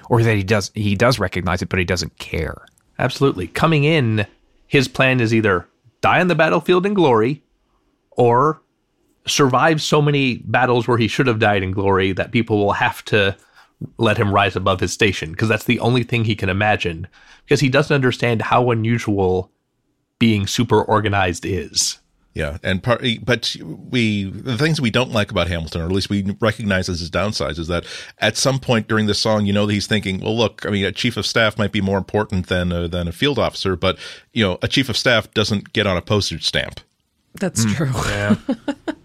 or 0.09 0.23
that 0.23 0.35
he 0.35 0.43
does 0.43 0.71
he 0.73 0.95
does 0.95 1.19
recognize 1.19 1.61
it 1.61 1.69
but 1.69 1.77
he 1.77 1.85
doesn't 1.85 2.17
care. 2.17 2.65
Absolutely. 2.97 3.45
Coming 3.49 3.83
in, 3.83 4.25
his 4.65 4.87
plan 4.87 5.19
is 5.19 5.35
either 5.35 5.67
die 6.01 6.19
on 6.19 6.29
the 6.29 6.35
battlefield 6.35 6.83
in 6.87 6.95
glory 6.95 7.43
or 8.09 8.59
survive 9.27 9.83
so 9.83 10.01
many 10.01 10.37
battles 10.37 10.87
where 10.87 10.97
he 10.97 11.07
should 11.07 11.27
have 11.27 11.37
died 11.37 11.61
in 11.61 11.69
glory 11.69 12.11
that 12.11 12.31
people 12.31 12.57
will 12.57 12.73
have 12.73 13.05
to 13.05 13.37
let 13.97 14.17
him 14.17 14.33
rise 14.33 14.55
above 14.55 14.79
his 14.79 14.91
station 14.91 15.31
because 15.31 15.49
that's 15.49 15.65
the 15.65 15.79
only 15.79 16.03
thing 16.03 16.23
he 16.25 16.35
can 16.35 16.49
imagine 16.49 17.07
because 17.45 17.59
he 17.59 17.69
doesn't 17.69 17.93
understand 17.93 18.41
how 18.41 18.71
unusual 18.71 19.51
being 20.19 20.47
super 20.47 20.81
organized 20.81 21.45
is. 21.45 21.99
Yeah, 22.33 22.59
and 22.61 22.83
part, 22.83 23.03
but 23.23 23.55
we 23.89 24.25
the 24.25 24.59
things 24.59 24.79
we 24.79 24.91
don't 24.91 25.11
like 25.11 25.31
about 25.31 25.47
Hamilton, 25.47 25.81
or 25.81 25.85
at 25.85 25.91
least 25.91 26.11
we 26.11 26.35
recognize 26.39 26.87
as 26.87 26.99
his 26.99 27.09
downsides, 27.09 27.57
is 27.57 27.67
that 27.67 27.83
at 28.19 28.37
some 28.37 28.59
point 28.59 28.87
during 28.87 29.07
the 29.07 29.15
song, 29.15 29.47
you 29.47 29.53
know, 29.53 29.65
that 29.65 29.73
he's 29.73 29.87
thinking, 29.87 30.19
well, 30.19 30.37
look, 30.37 30.63
I 30.63 30.69
mean, 30.69 30.85
a 30.85 30.91
chief 30.91 31.17
of 31.17 31.25
staff 31.25 31.57
might 31.57 31.71
be 31.71 31.81
more 31.81 31.97
important 31.97 32.45
than 32.45 32.71
a, 32.71 32.87
than 32.87 33.07
a 33.07 33.11
field 33.11 33.39
officer, 33.39 33.75
but 33.75 33.97
you 34.33 34.43
know, 34.45 34.59
a 34.61 34.67
chief 34.67 34.87
of 34.87 34.95
staff 34.95 35.33
doesn't 35.33 35.73
get 35.73 35.87
on 35.87 35.97
a 35.97 36.01
postage 36.01 36.45
stamp. 36.45 36.79
That's 37.33 37.63
hmm. 37.63 37.71
true. 37.71 37.91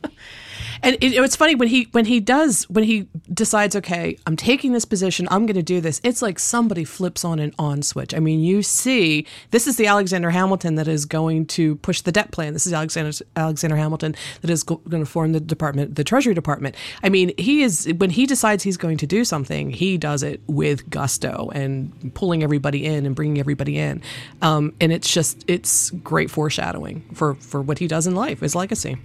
And 0.83 0.97
it, 0.97 1.15
it's 1.15 1.37
funny 1.37 1.55
when 1.55 1.69
he 1.69 1.89
when 1.93 2.07
he 2.07 2.19
does 2.19 2.69
when 2.69 2.85
he 2.85 3.07
decides, 3.33 3.77
okay, 3.77 4.19
I'm 4.27 4.37
taking 4.37 4.73
this 4.73 4.85
position, 4.85 5.29
I'm 5.31 5.47
going 5.47 5.57
to 5.57 5.63
do 5.63 5.81
this. 5.81 6.01
It's 6.03 6.21
like 6.21 6.39
somebody 6.39 6.85
flips 6.85 7.25
on 7.25 7.39
an 7.39 7.55
on 7.59 7.83
switch. 7.83 8.15
I 8.15 8.19
mean, 8.19 8.41
you 8.41 8.63
see, 8.63 9.27
this 9.53 9.67
is 9.67 9.77
the 9.77 9.87
Alexander 9.87 10.31
Hamilton 10.31 10.75
that 10.75 10.89
is 10.89 11.05
going 11.05 11.47
to 11.47 11.77
push 11.77 12.01
the 12.01 12.11
debt 12.11 12.33
plan. 12.33 12.53
This 12.53 12.67
is 12.67 12.73
Alexander 12.73 13.13
Alexander 13.37 13.77
Hamilton 13.77 14.17
that 14.41 14.51
is 14.51 14.65
go- 14.65 14.81
going 14.89 15.05
to 15.05 15.11
form 15.11 15.33
the 15.33 15.41
department, 15.41 15.95
the 15.95 16.05
Treasury 16.05 16.35
Department. 16.35 16.75
I 17.03 17.09
mean, 17.09 17.33
he 17.39 17.63
is 17.63 17.93
when 17.99 18.11
he 18.11 18.27
decides 18.27 18.65
he's 18.65 18.77
going 18.77 18.97
to 18.99 19.07
do 19.07 19.25
something, 19.25 19.71
he 19.71 19.97
does 19.97 20.25
it 20.25 20.41
with 20.49 20.91
gusto 20.91 21.51
and 21.55 22.13
pulling 22.15 22.43
everybody 22.43 22.85
in 22.85 23.07
and 23.07 23.15
bringing 23.15 23.39
everybody 23.39 23.79
in. 23.79 24.03
Um, 24.41 24.75
and 24.81 24.93
it's 24.93 25.13
just 25.13 25.45
it's 25.47 25.91
great 25.91 26.31
foreshadowing 26.31 27.05
for 27.15 27.35
for 27.37 27.63
what 27.63 27.79
he 27.79 27.87
does 27.87 28.09
in 28.09 28.17
life, 28.17 28.41
his 28.41 28.57
legacy. 28.57 28.97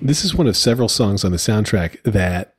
This 0.00 0.24
is 0.24 0.34
one 0.34 0.46
of 0.46 0.56
several 0.56 0.88
songs 0.88 1.24
on 1.24 1.32
the 1.32 1.38
soundtrack 1.38 2.02
that 2.04 2.54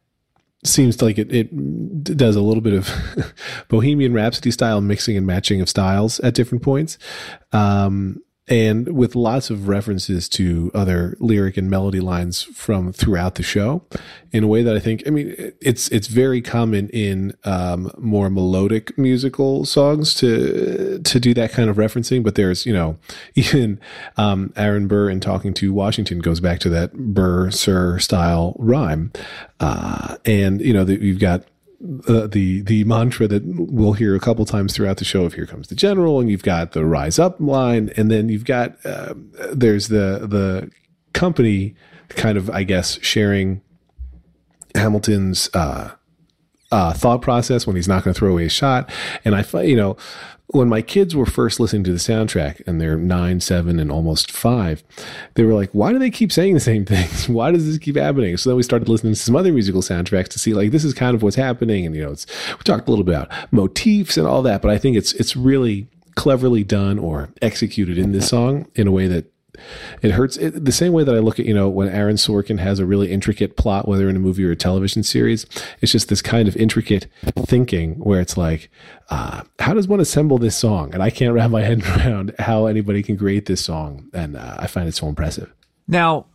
seems 0.64 1.02
like 1.02 1.18
it, 1.18 1.32
it 1.32 2.18
does 2.18 2.36
a 2.36 2.42
little 2.42 2.62
bit 2.62 2.74
of 2.74 3.34
Bohemian 3.70 4.14
Rhapsody 4.14 4.52
style 4.52 4.82
mixing 4.82 5.18
and 5.18 5.26
matching 5.26 5.62
of 5.62 5.70
styles 5.70 6.20
at 6.22 6.34
different 6.34 6.64
points. 6.64 6.98
Um, 7.52 8.22
and 8.48 8.96
with 8.96 9.16
lots 9.16 9.50
of 9.50 9.68
references 9.68 10.30
to 10.30 10.72
other 10.74 11.18
lyric 11.20 11.58
and 11.58 11.70
melody 11.70 12.00
lines 12.00 12.44
from 12.44 12.94
throughout 12.94 13.36
the 13.36 13.44
show 13.44 13.84
in 14.32 14.44
a 14.44 14.48
way 14.48 14.64
that 14.64 14.76
I 14.76 14.80
think, 14.80 15.04
I 15.06 15.10
mean, 15.10 15.36
it's, 15.62 15.90
it's 15.90 16.08
very 16.08 16.42
common 16.42 16.88
in, 16.90 17.36
um, 17.44 17.92
more 17.98 18.30
melodic 18.30 18.98
musical 18.98 19.66
songs 19.66 20.14
to, 20.16 21.00
to 21.00 21.20
do 21.20 21.34
that 21.34 21.52
kind 21.52 21.70
of 21.70 21.76
referencing. 21.76 22.24
But 22.24 22.36
there's, 22.36 22.66
you 22.66 22.74
know, 22.74 22.98
even, 23.36 23.82
um, 24.16 24.54
Aaron 24.56 24.88
Burr 24.88 25.10
in 25.10 25.20
talking 25.20 25.54
to 25.56 25.74
Washington 25.74 26.20
goes 26.20 26.40
back 26.40 26.60
to 26.60 26.70
that 26.70 26.94
Burr 26.94 27.52
Sir 27.52 28.00
style 28.00 28.56
rhyme. 28.60 29.12
Uh, 29.60 30.18
and, 30.26 30.62
you 30.62 30.72
know, 30.72 30.86
that 30.86 31.02
you've 31.02 31.20
got, 31.20 31.44
uh, 32.08 32.26
the 32.26 32.62
the 32.62 32.84
mantra 32.86 33.28
that 33.28 33.44
we'll 33.46 33.94
hear 33.94 34.16
a 34.16 34.20
couple 34.20 34.46
times 34.46 34.74
throughout 34.76 34.98
the 34.98 35.06
show 35.06 35.26
of 35.26 35.34
"Here 35.34 35.46
comes 35.46 35.68
the 35.68 35.76
general," 35.76 36.20
and 36.20 36.30
you've 36.30 36.44
got 36.44 36.72
the 36.72 36.86
"Rise 36.86 37.20
up" 37.20 37.40
line, 37.40 37.92
and 37.96 38.10
then 38.10 38.30
you've 38.30 38.46
got 38.46 38.84
uh, 38.84 39.14
there's 39.54 39.90
the 39.90 40.26
the 40.28 40.72
company 41.14 41.76
kind 42.10 42.38
of 42.38 42.50
I 42.50 42.64
guess 42.64 42.98
sharing 43.04 43.62
Hamilton's 44.74 45.50
uh, 45.54 45.92
uh, 46.72 46.94
thought 46.94 47.22
process 47.22 47.68
when 47.68 47.76
he's 47.76 47.88
not 47.88 48.04
going 48.04 48.14
to 48.14 48.20
throw 48.20 48.32
away 48.32 48.46
a 48.46 48.50
shot, 48.50 48.92
and 49.24 49.36
I 49.36 49.44
you 49.62 49.76
know 49.76 49.98
when 50.50 50.70
my 50.70 50.82
kids 50.82 51.16
were 51.16 51.26
first 51.26 51.60
listening 51.60 51.84
to 51.84 51.92
the 51.92 51.98
soundtrack 51.98 52.62
and 52.66 52.80
they're 52.80 52.96
nine, 52.96 53.42
seven, 53.42 53.80
and 53.80 53.92
almost 53.92 54.32
five, 54.32 54.82
they 55.34 55.44
were 55.44 55.54
like, 55.54 55.70
why 55.72 55.92
do 55.92 56.00
they 56.00 56.10
keep 56.10 56.32
saying 56.32 56.54
the 56.54 56.60
same 56.60 56.86
things? 56.86 57.28
why 57.28 57.52
does 57.52 57.66
this 57.66 57.78
keep 57.78 57.98
happening? 57.98 58.38
So 58.38 58.50
then 58.50 58.58
we 58.58 58.64
started 58.64 58.88
listening 58.88 59.14
to 59.14 59.20
some 59.20 59.36
other 59.36 59.52
musical 59.52 59.82
soundtracks 59.82 60.30
to 60.30 60.40
see 60.40 60.54
like, 60.54 60.72
this 60.72 60.86
is 60.86 60.94
kind 60.94 61.16
of 61.16 61.22
what's 61.22 61.36
happening. 61.36 61.86
And, 61.86 61.96
you 61.96 62.04
know, 62.04 62.12
it's, 62.12 62.26
we 62.50 62.64
talked 62.64 62.88
a 62.88 62.92
little 62.92 63.06
bit 63.06 63.16
about 63.16 63.32
motifs 63.52 64.18
and 64.18 64.26
all 64.26 64.42
that, 64.44 64.62
but 64.62 64.72
I 64.72 64.78
think 64.78 64.96
it's, 64.96 65.14
it's 65.14 65.36
really 65.36 65.88
cleverly 66.16 66.64
done 66.64 66.98
or 66.98 67.30
executed 67.42 67.98
in 67.98 68.12
this 68.12 68.30
song 68.30 68.68
in 68.74 68.88
a 68.88 68.92
way 68.92 69.08
that 69.08 69.32
it 70.02 70.12
hurts 70.12 70.38
it, 70.38 70.66
the 70.66 70.72
same 70.72 70.94
way 70.94 71.04
that 71.04 71.16
I 71.16 71.20
look 71.20 71.40
at, 71.40 71.46
you 71.46 71.54
know, 71.54 71.70
when 71.70 71.90
Aaron 71.90 72.16
Sorkin 72.16 72.60
has 72.60 72.80
a 72.80 72.86
really 72.86 73.12
intricate 73.12 73.58
plot, 73.58 73.88
whether 73.88 74.10
in 74.10 74.16
a 74.16 74.20
movie 74.20 74.46
or 74.46 74.52
a 74.52 74.56
television 74.56 75.04
series, 75.04 75.46
it's 75.82 75.92
just 75.92 76.10
this 76.10 76.22
kind 76.22 76.48
of 76.48 76.56
intricate 76.58 77.08
thinking 77.36 77.96
where 77.96 78.20
it's 78.22 78.38
like, 78.38 78.70
uh, 79.10 79.44
how 79.60 79.74
does 79.74 79.88
one 79.88 80.00
assemble 80.00 80.38
this 80.38 80.56
song? 80.56 80.94
And 80.94 81.02
I 81.02 81.10
can't 81.10 81.34
wrap 81.34 81.50
my 81.52 81.62
head 81.62 81.84
around 81.98 82.34
how 82.40 82.66
anybody 82.66 83.04
can 83.04 83.18
create 83.18 83.46
this 83.46 83.64
song. 83.64 84.10
And 84.14 84.36
uh, 84.36 84.58
I 84.60 84.68
find 84.68 84.88
it 84.88 84.96
so 84.96 85.08
impressive. 85.08 85.54
Now, 85.88 86.26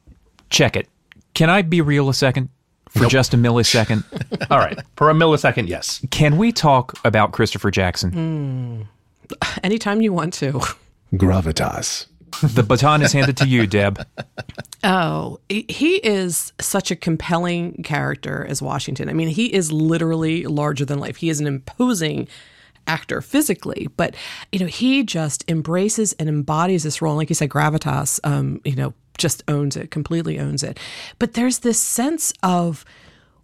check 0.51 0.77
it. 0.77 0.89
Can 1.35 1.51
I 1.51 1.63
be 1.63 1.81
real 1.81 2.09
a 2.09 2.15
second? 2.15 2.49
For 2.91 3.07
just 3.07 3.33
a 3.33 3.39
millisecond. 3.39 4.05
All 4.51 4.59
right. 4.59 4.79
For 4.97 5.09
a 5.09 5.15
millisecond, 5.15 5.67
yes. 5.67 6.05
Can 6.11 6.37
we 6.37 6.53
talk 6.53 6.93
about 7.07 7.33
Christopher 7.33 7.71
Jackson? 7.71 8.87
Anytime 9.63 10.03
you 10.03 10.13
want 10.13 10.35
to. 10.35 10.61
Gravitas. 11.15 12.07
The 12.41 12.63
baton 12.63 13.03
is 13.03 13.13
handed 13.13 13.37
to 13.39 13.47
you, 13.47 13.67
Deb. 13.67 14.05
Oh, 14.85 15.39
he- 15.49 16.01
is 16.03 16.53
such 16.61 16.91
a 16.91 16.97
compelling 16.97 17.83
character 17.85 18.45
as 18.49 18.61
Washington. 18.61 19.09
I 19.09 19.13
mean, 19.13 19.29
he 19.29 19.53
is 19.53 19.71
literally 19.71 20.45
larger 20.45 20.85
than 20.85 20.99
life. 20.99 21.17
He 21.17 21.29
is 21.31 21.41
an 21.41 21.47
imposing 21.47 22.27
actor 22.89 23.21
physically, 23.21 23.89
but 23.97 24.17
you 24.51 24.59
know, 24.59 24.67
he 24.67 25.05
just 25.05 25.49
embraces 25.49 26.15
and 26.15 26.29
embodies 26.29 26.83
this 26.83 27.01
role. 27.01 27.15
Like 27.15 27.29
you 27.29 27.35
said, 27.37 27.49
gravitas, 27.51 28.19
um, 28.25 28.61
you 28.65 28.75
know, 28.75 28.93
just 29.19 29.45
owns 29.47 29.77
it, 29.77 29.91
completely 29.93 30.39
owns 30.41 30.63
it. 30.65 30.81
But 31.21 31.35
there's 31.35 31.61
this 31.61 31.79
sense 31.79 32.33
of 32.43 32.85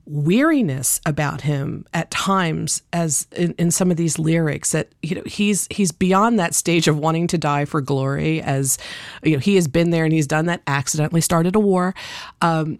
weariness 0.08 1.00
about 1.04 1.42
him 1.42 1.84
at 1.92 2.10
times 2.10 2.82
as 2.94 3.26
in, 3.36 3.54
in 3.58 3.70
some 3.70 3.90
of 3.90 3.98
these 3.98 4.18
lyrics 4.18 4.72
that 4.72 4.88
you 5.02 5.14
know 5.14 5.22
he's 5.26 5.68
he's 5.70 5.92
beyond 5.92 6.38
that 6.38 6.54
stage 6.54 6.88
of 6.88 6.98
wanting 6.98 7.26
to 7.26 7.36
die 7.36 7.66
for 7.66 7.82
glory 7.82 8.40
as 8.40 8.78
you 9.22 9.32
know 9.32 9.38
he 9.38 9.54
has 9.54 9.68
been 9.68 9.90
there 9.90 10.04
and 10.04 10.12
he's 10.14 10.26
done 10.26 10.46
that 10.46 10.62
accidentally 10.66 11.20
started 11.20 11.54
a 11.54 11.60
war. 11.60 11.94
Um 12.40 12.78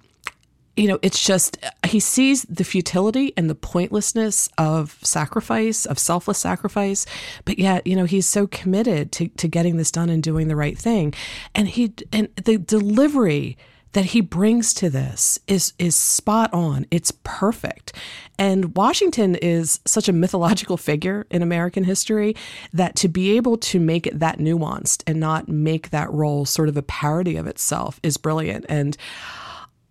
you 0.75 0.87
know 0.87 0.99
it's 1.03 1.23
just 1.23 1.59
he 1.87 2.01
sees 2.01 2.45
the 2.45 2.65
futility 2.65 3.35
and 3.37 3.51
the 3.51 3.55
pointlessness 3.55 4.49
of 4.57 4.97
sacrifice 5.03 5.85
of 5.85 5.99
selfless 5.99 6.39
sacrifice 6.39 7.05
but 7.45 7.59
yet 7.59 7.85
you 7.87 7.97
know 7.97 8.05
he's 8.05 8.27
so 8.27 8.47
committed 8.47 9.11
to 9.13 9.29
to 9.29 9.49
getting 9.49 9.77
this 9.77 9.91
done 9.91 10.09
and 10.09 10.23
doing 10.23 10.49
the 10.49 10.57
right 10.57 10.79
thing. 10.79 11.13
And 11.55 11.69
he 11.69 11.93
and 12.13 12.29
the 12.37 12.57
delivery 12.59 13.59
that 13.93 14.07
he 14.07 14.21
brings 14.21 14.75
to 14.75 14.91
this 14.91 15.39
is 15.47 15.73
is 15.79 15.97
spot 15.97 16.53
on. 16.53 16.87
It's 16.91 17.13
perfect. 17.25 17.93
And 18.39 18.77
Washington 18.77 19.35
is 19.37 19.81
such 19.85 20.09
a 20.09 20.13
mythological 20.13 20.77
figure 20.77 21.27
in 21.31 21.43
American 21.43 21.85
history 21.85 22.37
that 22.73 22.95
to 22.97 23.09
be 23.09 23.37
able 23.37 23.57
to 23.59 23.81
make 23.81 24.07
it 24.07 24.21
that 24.21 24.39
nuanced 24.39 25.03
and 25.07 25.19
not 25.19 25.49
make 25.49 25.91
that 25.91 26.13
role 26.13 26.45
sort 26.45 26.69
of 26.69 26.77
a 26.77 26.83
parody 26.83 27.37
of 27.37 27.47
itself 27.47 27.99
is 28.03 28.17
brilliant. 28.17 28.65
And 28.69 28.97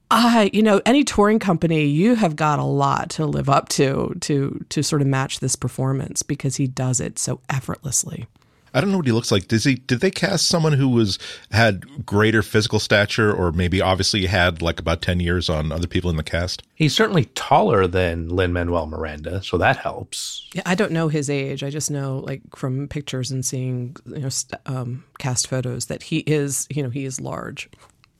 I, 0.10 0.50
you 0.54 0.63
know, 0.63 0.82
any 0.86 1.04
touring 1.04 1.39
company, 1.39 1.86
you 1.86 2.16
have 2.16 2.38
got 2.38 2.60
a 2.60 2.63
lot 2.63 3.10
to 3.12 3.25
live 3.25 3.50
up 3.50 3.68
to 3.70 4.16
to 4.22 4.66
to 4.70 4.84
sort 4.84 5.01
of 5.01 5.08
match 5.08 5.39
this 5.42 5.56
performance 5.56 6.24
because 6.24 6.56
he 6.56 6.68
does 6.68 7.01
it 7.01 7.20
so 7.20 7.42
effortlessly. 7.50 8.27
I 8.77 8.81
don't 8.81 8.91
know 8.91 8.98
what 8.98 9.07
he 9.07 9.12
looks 9.12 9.31
like. 9.31 9.48
Does 9.48 9.63
he? 9.63 9.75
Did 9.75 10.01
they 10.01 10.12
cast 10.12 10.48
someone 10.48 10.74
who 10.74 10.88
was 10.88 11.17
had 11.51 12.05
greater 12.05 12.43
physical 12.43 12.79
stature, 12.79 13.34
or 13.34 13.51
maybe 13.51 13.81
obviously 13.81 14.27
had 14.27 14.62
like 14.62 14.79
about 14.79 15.01
ten 15.01 15.19
years 15.19 15.50
on 15.50 15.72
other 15.72 15.88
people 15.88 16.12
in 16.12 16.15
the 16.15 16.24
cast? 16.24 16.62
He's 16.75 16.96
certainly 16.96 17.25
taller 17.34 17.88
than 17.88 18.29
Lin 18.29 18.53
Manuel 18.53 18.86
Miranda, 18.86 19.41
so 19.41 19.57
that 19.57 19.77
helps. 19.77 20.48
Yeah, 20.53 20.62
I 20.67 20.75
don't 20.75 20.91
know 20.91 21.07
his 21.07 21.27
age. 21.27 21.63
I 21.63 21.72
just 21.72 21.89
know, 21.89 22.19
like 22.19 22.41
from 22.55 22.88
pictures 22.88 23.31
and 23.31 23.43
seeing, 23.43 23.96
you 24.05 24.19
know, 24.19 24.29
st- 24.29 24.62
um, 24.67 25.03
cast 25.17 25.48
photos, 25.48 25.88
that 25.88 26.03
he 26.03 26.19
is, 26.19 26.67
you 26.69 26.84
know, 26.84 26.91
he 26.91 27.03
is 27.05 27.19
large, 27.19 27.69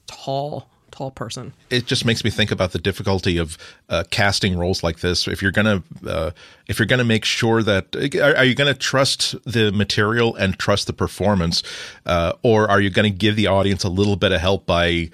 tall, 0.08 0.72
tall 0.92 1.12
person. 1.12 1.54
It 1.70 1.86
just 1.86 2.06
makes 2.06 2.24
me 2.24 2.30
think 2.30 2.52
about 2.52 2.72
the 2.72 2.80
difficulty 2.80 3.38
of 3.38 3.58
uh, 3.90 4.04
casting 4.10 4.58
roles 4.58 4.84
like 4.84 5.00
this. 5.00 5.28
If 5.28 5.42
you're 5.42 5.52
gonna, 5.52 5.84
uh, 6.06 6.32
if 6.68 6.80
you're 6.80 6.86
gonna 6.86 7.04
make 7.04 7.26
sure 7.26 7.64
that, 7.64 7.96
are, 8.16 8.38
are 8.38 8.46
you 8.46 8.56
gonna 8.56 8.74
trust 8.74 9.36
the 9.44 9.72
material 9.72 10.36
and 10.36 10.58
trust 10.58 10.88
the 10.88 10.94
performance, 10.94 11.64
uh, 12.06 12.34
or 12.44 12.70
are 12.70 12.82
you 12.82 12.90
gonna 12.90 13.10
give 13.10 13.36
the 13.36 13.48
audience 13.48 13.84
a 13.84 13.90
little 13.90 14.16
bit 14.16 14.32
of 14.32 14.42
help 14.42 14.66
by 14.66 15.10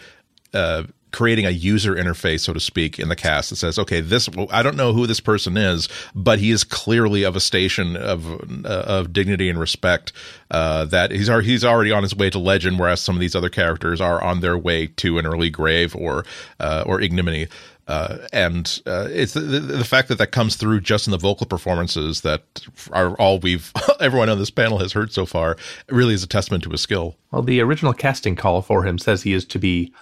uh, 0.53 0.83
creating 1.13 1.45
a 1.45 1.51
user 1.51 1.95
interface, 1.95 2.41
so 2.41 2.51
to 2.51 2.59
speak, 2.59 2.99
in 2.99 3.07
the 3.07 3.15
cast 3.15 3.51
that 3.51 3.55
says, 3.55 3.79
okay, 3.79 4.01
this 4.01 4.27
I 4.51 4.61
don't 4.61 4.75
know 4.75 4.91
who 4.91 5.07
this 5.07 5.21
person 5.21 5.55
is, 5.55 5.87
but 6.13 6.39
he 6.39 6.51
is 6.51 6.65
clearly 6.65 7.23
of 7.23 7.37
a 7.37 7.39
station 7.39 7.95
of 7.95 8.27
uh, 8.65 8.83
of 8.85 9.13
dignity 9.13 9.49
and 9.49 9.57
respect. 9.57 10.11
Uh, 10.51 10.85
that 10.85 11.11
he's 11.11 11.29
already, 11.29 11.47
he's 11.47 11.63
already 11.63 11.91
on 11.91 12.03
his 12.03 12.15
way 12.15 12.29
to 12.29 12.39
legend, 12.39 12.79
whereas 12.79 12.99
some 12.99 13.15
of 13.15 13.21
these 13.21 13.35
other 13.35 13.49
characters 13.49 14.01
are 14.01 14.21
on 14.21 14.41
their 14.41 14.57
way 14.57 14.87
to 14.87 15.17
an 15.17 15.25
early 15.25 15.49
grave 15.49 15.95
or 15.95 16.25
uh, 16.59 16.83
or 16.85 16.99
ignominy. 16.99 17.47
Uh, 17.85 18.19
and 18.31 18.81
uh, 18.85 19.09
it's 19.11 19.33
the, 19.33 19.41
the, 19.41 19.59
the 19.59 19.83
fact 19.83 20.07
that 20.07 20.17
that 20.17 20.31
comes 20.31 20.55
through 20.55 20.79
just 20.79 21.05
in 21.05 21.11
the 21.11 21.17
vocal 21.17 21.45
performances 21.45 22.21
that 22.21 22.43
are 22.91 23.13
all 23.15 23.39
we've 23.39 23.73
everyone 23.99 24.29
on 24.29 24.39
this 24.39 24.49
panel 24.49 24.77
has 24.77 24.93
heard 24.93 25.11
so 25.11 25.25
far 25.25 25.57
really 25.89 26.13
is 26.13 26.23
a 26.23 26.27
testament 26.27 26.63
to 26.63 26.69
his 26.69 26.81
skill. 26.81 27.15
Well, 27.31 27.41
the 27.41 27.59
original 27.59 27.93
casting 27.93 28.37
call 28.37 28.61
for 28.61 28.85
him 28.85 28.97
says 28.97 29.23
he 29.23 29.33
is 29.33 29.43
to 29.45 29.59
be 29.59 29.93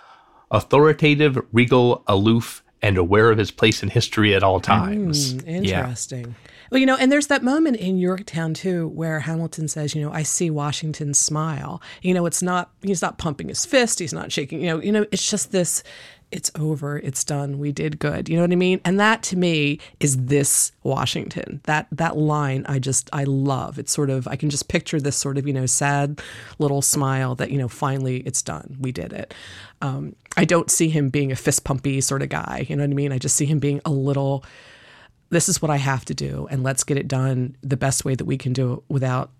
authoritative, 0.51 1.39
regal, 1.51 2.03
aloof, 2.07 2.63
and 2.81 2.97
aware 2.97 3.31
of 3.31 3.37
his 3.37 3.51
place 3.51 3.81
in 3.81 3.89
history 3.89 4.35
at 4.35 4.43
all 4.43 4.59
times. 4.59 5.35
Mm, 5.35 5.47
interesting. 5.47 6.35
Well, 6.71 6.79
you 6.79 6.85
know, 6.85 6.95
and 6.95 7.11
there's 7.11 7.27
that 7.27 7.43
moment 7.43 7.77
in 7.77 7.97
Yorktown 7.97 8.53
too 8.53 8.87
where 8.87 9.19
Hamilton 9.19 9.67
says, 9.67 9.93
you 9.93 10.01
know, 10.01 10.11
I 10.11 10.23
see 10.23 10.49
Washington 10.49 11.13
smile. 11.13 11.81
You 12.01 12.13
know, 12.13 12.25
it's 12.25 12.41
not 12.41 12.71
he's 12.81 13.01
not 13.01 13.17
pumping 13.17 13.49
his 13.49 13.65
fist, 13.65 13.99
he's 13.99 14.13
not 14.13 14.31
shaking, 14.31 14.61
you 14.61 14.67
know, 14.67 14.81
you 14.81 14.91
know, 14.93 15.05
it's 15.11 15.29
just 15.29 15.51
this 15.51 15.83
it's 16.31 16.49
over, 16.57 16.97
it's 16.97 17.25
done, 17.25 17.59
we 17.59 17.73
did 17.73 17.99
good. 17.99 18.29
You 18.29 18.37
know 18.37 18.43
what 18.43 18.53
I 18.53 18.55
mean? 18.55 18.79
And 18.85 18.97
that 19.01 19.21
to 19.23 19.35
me 19.35 19.79
is 19.99 20.15
this 20.15 20.71
Washington. 20.83 21.59
That 21.65 21.87
that 21.91 22.15
line 22.15 22.65
I 22.69 22.79
just 22.79 23.09
I 23.11 23.25
love. 23.25 23.77
It's 23.77 23.91
sort 23.91 24.09
of 24.09 24.25
I 24.29 24.37
can 24.37 24.49
just 24.49 24.69
picture 24.69 25.01
this 25.01 25.17
sort 25.17 25.37
of, 25.37 25.45
you 25.45 25.53
know, 25.53 25.65
sad 25.65 26.21
little 26.57 26.81
smile 26.81 27.35
that, 27.35 27.51
you 27.51 27.57
know, 27.57 27.67
finally 27.67 28.21
it's 28.21 28.41
done. 28.41 28.77
We 28.79 28.93
did 28.93 29.11
it. 29.11 29.33
Um, 29.81 30.15
I 30.37 30.45
don't 30.45 30.71
see 30.71 30.87
him 30.87 31.09
being 31.09 31.33
a 31.33 31.35
fist 31.35 31.65
pumpy 31.65 32.01
sort 32.01 32.21
of 32.21 32.29
guy. 32.29 32.65
You 32.69 32.77
know 32.77 32.83
what 32.83 32.91
I 32.91 32.93
mean? 32.93 33.11
I 33.11 33.17
just 33.17 33.35
see 33.35 33.45
him 33.45 33.59
being 33.59 33.81
a 33.83 33.91
little 33.91 34.45
this 35.31 35.49
is 35.49 35.61
what 35.61 35.71
I 35.71 35.77
have 35.77 36.05
to 36.05 36.13
do 36.13 36.47
and 36.51 36.63
let's 36.63 36.83
get 36.83 36.97
it 36.97 37.07
done 37.07 37.55
the 37.61 37.77
best 37.77 38.05
way 38.05 38.15
that 38.15 38.25
we 38.25 38.37
can 38.37 38.53
do 38.53 38.73
it 38.73 38.83
without 38.89 39.31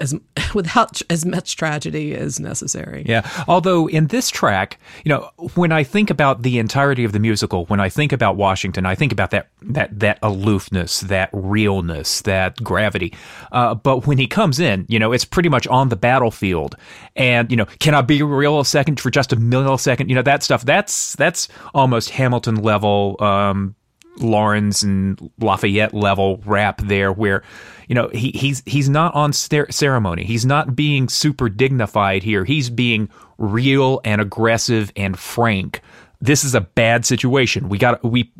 as 0.00 0.14
without 0.54 1.00
as 1.10 1.24
much 1.24 1.56
tragedy 1.56 2.14
as 2.14 2.40
necessary. 2.40 3.04
Yeah. 3.06 3.28
Although 3.46 3.88
in 3.88 4.08
this 4.08 4.30
track, 4.30 4.78
you 5.04 5.10
know, 5.10 5.30
when 5.54 5.72
I 5.72 5.84
think 5.84 6.10
about 6.10 6.42
the 6.42 6.58
entirety 6.58 7.04
of 7.04 7.12
the 7.12 7.18
musical, 7.18 7.66
when 7.66 7.80
I 7.80 7.88
think 7.88 8.12
about 8.12 8.36
Washington, 8.36 8.86
I 8.86 8.94
think 8.94 9.12
about 9.12 9.30
that 9.30 9.48
that 9.62 9.98
that 9.98 10.18
aloofness, 10.22 11.00
that 11.02 11.30
realness, 11.32 12.22
that 12.22 12.62
gravity. 12.62 13.14
Uh, 13.52 13.74
but 13.74 14.06
when 14.06 14.18
he 14.18 14.26
comes 14.26 14.60
in, 14.60 14.86
you 14.88 14.98
know, 14.98 15.12
it's 15.12 15.24
pretty 15.24 15.48
much 15.48 15.66
on 15.66 15.88
the 15.88 15.96
battlefield, 15.96 16.76
and 17.16 17.50
you 17.50 17.56
know, 17.56 17.66
can 17.78 17.94
I 17.94 18.02
be 18.02 18.22
real 18.22 18.60
a 18.60 18.64
second 18.64 19.00
for 19.00 19.10
just 19.10 19.32
a 19.32 19.36
millisecond? 19.36 20.08
You 20.08 20.14
know, 20.14 20.22
that 20.22 20.42
stuff. 20.42 20.64
That's 20.64 21.14
that's 21.16 21.48
almost 21.74 22.10
Hamilton 22.10 22.56
level. 22.56 23.16
Um, 23.20 23.74
Laurens 24.20 24.82
and 24.82 25.30
Lafayette 25.40 25.94
level 25.94 26.40
rap 26.44 26.80
there, 26.82 27.12
where 27.12 27.42
you 27.88 27.94
know 27.94 28.08
he, 28.08 28.30
he's 28.32 28.62
he's 28.66 28.88
not 28.88 29.14
on 29.14 29.32
ceremony. 29.32 30.24
He's 30.24 30.46
not 30.46 30.76
being 30.76 31.08
super 31.08 31.48
dignified 31.48 32.22
here. 32.22 32.44
He's 32.44 32.70
being 32.70 33.08
real 33.38 34.00
and 34.04 34.20
aggressive 34.20 34.92
and 34.96 35.18
frank. 35.18 35.80
This 36.20 36.42
is 36.42 36.54
a 36.54 36.60
bad 36.60 37.06
situation. 37.06 37.68
We 37.68 37.78
got 37.78 38.02
we. 38.02 38.32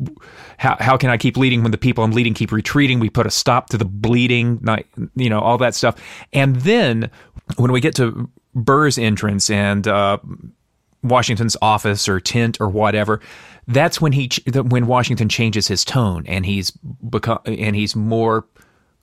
How 0.57 0.75
how 0.79 0.97
can 0.97 1.09
I 1.09 1.17
keep 1.17 1.37
leading 1.37 1.63
when 1.63 1.71
the 1.71 1.77
people 1.77 2.03
I'm 2.03 2.11
leading 2.11 2.33
keep 2.33 2.51
retreating? 2.51 2.99
We 2.99 3.09
put 3.09 3.25
a 3.25 3.31
stop 3.31 3.69
to 3.69 3.77
the 3.77 3.85
bleeding, 3.85 4.59
not, 4.61 4.83
you 5.15 5.29
know, 5.29 5.39
all 5.39 5.57
that 5.59 5.75
stuff. 5.75 5.95
And 6.33 6.57
then 6.57 7.09
when 7.55 7.71
we 7.71 7.79
get 7.79 7.95
to 7.95 8.29
Burr's 8.53 8.97
entrance 8.97 9.49
and 9.49 9.87
uh, 9.87 10.17
Washington's 11.03 11.55
office 11.61 12.09
or 12.09 12.19
tent 12.19 12.57
or 12.59 12.67
whatever, 12.67 13.21
that's 13.69 14.01
when 14.01 14.11
he 14.11 14.29
when 14.53 14.87
Washington 14.87 15.29
changes 15.29 15.67
his 15.67 15.85
tone 15.85 16.25
and 16.27 16.45
he's 16.45 16.71
become 16.71 17.39
and 17.45 17.75
he's 17.75 17.95
more 17.95 18.45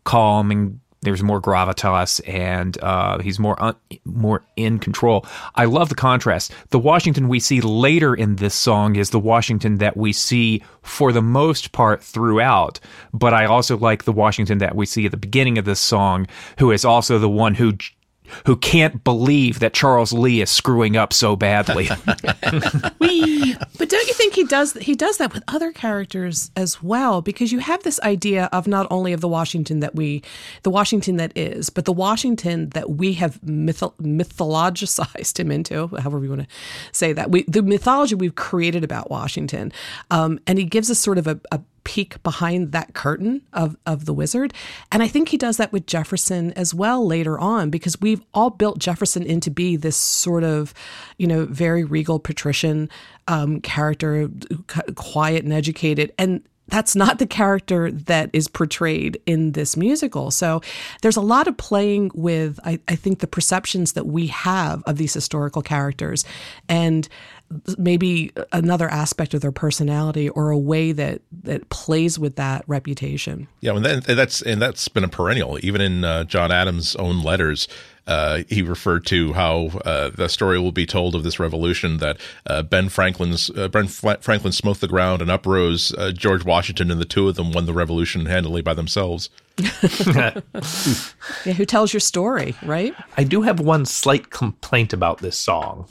calm 0.04 0.50
and 0.50 0.80
there's 1.02 1.22
more 1.22 1.40
gravitas 1.40 2.20
and 2.26 2.76
uh, 2.82 3.18
he's 3.18 3.38
more 3.38 3.62
un, 3.62 3.76
more 4.04 4.44
in 4.56 4.80
control. 4.80 5.24
I 5.54 5.66
love 5.66 5.88
the 5.88 5.94
contrast. 5.94 6.52
The 6.70 6.80
Washington 6.80 7.28
we 7.28 7.38
see 7.38 7.60
later 7.60 8.12
in 8.12 8.36
this 8.36 8.56
song 8.56 8.96
is 8.96 9.10
the 9.10 9.20
Washington 9.20 9.78
that 9.78 9.96
we 9.96 10.12
see 10.12 10.64
for 10.82 11.12
the 11.12 11.22
most 11.22 11.70
part 11.70 12.02
throughout. 12.02 12.80
But 13.12 13.34
I 13.34 13.44
also 13.44 13.76
like 13.76 14.02
the 14.02 14.12
Washington 14.12 14.58
that 14.58 14.74
we 14.74 14.84
see 14.84 15.04
at 15.04 15.12
the 15.12 15.16
beginning 15.16 15.58
of 15.58 15.64
this 15.64 15.80
song, 15.80 16.26
who 16.58 16.72
is 16.72 16.84
also 16.84 17.20
the 17.20 17.28
one 17.28 17.54
who 17.54 17.74
who 18.46 18.56
can't 18.56 19.02
believe 19.04 19.60
that 19.60 19.74
Charles 19.74 20.12
Lee 20.12 20.40
is 20.40 20.50
screwing 20.50 20.96
up 20.96 21.12
so 21.12 21.36
badly. 21.36 21.88
Wee. 22.98 23.56
But 23.78 23.88
don't 23.88 24.06
you 24.06 24.14
think 24.14 24.34
he 24.34 24.44
does 24.44 24.74
he 24.74 24.94
does 24.94 25.18
that 25.18 25.32
with 25.32 25.42
other 25.48 25.72
characters 25.72 26.50
as 26.56 26.82
well? 26.82 27.22
Because 27.22 27.52
you 27.52 27.58
have 27.58 27.82
this 27.82 28.00
idea 28.00 28.48
of 28.52 28.66
not 28.66 28.86
only 28.90 29.12
of 29.12 29.20
the 29.20 29.28
Washington 29.28 29.80
that 29.80 29.94
we 29.94 30.22
the 30.62 30.70
Washington 30.70 31.16
that 31.16 31.32
is, 31.36 31.70
but 31.70 31.84
the 31.84 31.92
Washington 31.92 32.70
that 32.70 32.90
we 32.90 33.14
have 33.14 33.40
mytho- 33.42 33.94
mythologized 33.96 35.38
him 35.38 35.50
into, 35.50 35.88
however 35.88 36.22
you 36.22 36.30
want 36.30 36.42
to 36.42 36.48
say 36.92 37.12
that. 37.12 37.30
We 37.30 37.44
the 37.44 37.62
mythology 37.62 38.14
we've 38.14 38.34
created 38.34 38.84
about 38.84 39.10
Washington. 39.10 39.72
Um, 40.10 40.40
and 40.46 40.58
he 40.58 40.64
gives 40.64 40.90
us 40.90 40.98
sort 40.98 41.18
of 41.18 41.26
a, 41.26 41.40
a 41.52 41.60
peek 41.86 42.20
behind 42.24 42.72
that 42.72 42.94
curtain 42.94 43.42
of, 43.52 43.76
of 43.86 44.06
the 44.06 44.12
wizard. 44.12 44.52
And 44.90 45.04
I 45.04 45.08
think 45.08 45.28
he 45.28 45.36
does 45.38 45.56
that 45.56 45.72
with 45.72 45.86
Jefferson 45.86 46.52
as 46.54 46.74
well 46.74 47.06
later 47.06 47.38
on, 47.38 47.70
because 47.70 48.00
we've 48.00 48.22
all 48.34 48.50
built 48.50 48.78
Jefferson 48.78 49.22
into 49.22 49.52
be 49.52 49.76
this 49.76 49.96
sort 49.96 50.42
of, 50.42 50.74
you 51.16 51.28
know, 51.28 51.46
very 51.46 51.84
regal 51.84 52.18
patrician 52.18 52.90
um, 53.28 53.60
character, 53.60 54.28
quiet 54.96 55.44
and 55.44 55.52
educated. 55.52 56.12
And 56.18 56.42
that's 56.68 56.96
not 56.96 57.20
the 57.20 57.26
character 57.28 57.92
that 57.92 58.30
is 58.32 58.48
portrayed 58.48 59.20
in 59.24 59.52
this 59.52 59.76
musical. 59.76 60.32
So 60.32 60.62
there's 61.00 61.16
a 61.16 61.20
lot 61.20 61.46
of 61.46 61.56
playing 61.56 62.10
with, 62.12 62.58
I, 62.64 62.80
I 62.88 62.96
think, 62.96 63.20
the 63.20 63.28
perceptions 63.28 63.92
that 63.92 64.06
we 64.06 64.26
have 64.26 64.82
of 64.86 64.96
these 64.96 65.14
historical 65.14 65.62
characters. 65.62 66.24
And 66.68 67.08
maybe 67.78 68.32
another 68.52 68.88
aspect 68.88 69.34
of 69.34 69.40
their 69.40 69.52
personality 69.52 70.28
or 70.28 70.50
a 70.50 70.58
way 70.58 70.92
that 70.92 71.22
that 71.42 71.68
plays 71.68 72.18
with 72.18 72.36
that 72.36 72.64
reputation. 72.66 73.48
Yeah, 73.60 73.76
and, 73.76 73.84
that, 73.84 74.08
and 74.08 74.18
that's 74.18 74.42
and 74.42 74.60
that's 74.60 74.88
been 74.88 75.04
a 75.04 75.08
perennial. 75.08 75.58
Even 75.62 75.80
in 75.80 76.04
uh, 76.04 76.24
John 76.24 76.50
Adams' 76.50 76.96
own 76.96 77.22
letters, 77.22 77.68
uh, 78.06 78.42
he 78.48 78.62
referred 78.62 79.06
to 79.06 79.32
how 79.32 79.66
uh, 79.84 80.10
the 80.10 80.28
story 80.28 80.58
will 80.58 80.72
be 80.72 80.86
told 80.86 81.14
of 81.14 81.22
this 81.22 81.38
revolution 81.38 81.98
that 81.98 82.18
uh, 82.46 82.62
Ben 82.62 82.88
Franklin's 82.88 83.50
uh, 83.50 83.68
Ben 83.68 83.86
Franklin 83.86 84.52
smote 84.52 84.80
the 84.80 84.88
ground 84.88 85.22
and 85.22 85.30
uprose 85.30 85.92
uh, 85.94 86.12
George 86.12 86.44
Washington, 86.44 86.90
and 86.90 87.00
the 87.00 87.04
two 87.04 87.28
of 87.28 87.36
them 87.36 87.52
won 87.52 87.66
the 87.66 87.72
revolution 87.72 88.26
handily 88.26 88.62
by 88.62 88.74
themselves. 88.74 89.30
yeah, 90.14 90.40
who 91.44 91.64
tells 91.64 91.92
your 91.92 92.00
story, 92.00 92.54
right? 92.62 92.94
I 93.16 93.24
do 93.24 93.42
have 93.42 93.58
one 93.60 93.86
slight 93.86 94.30
complaint 94.30 94.92
about 94.92 95.18
this 95.18 95.38
song 95.38 95.88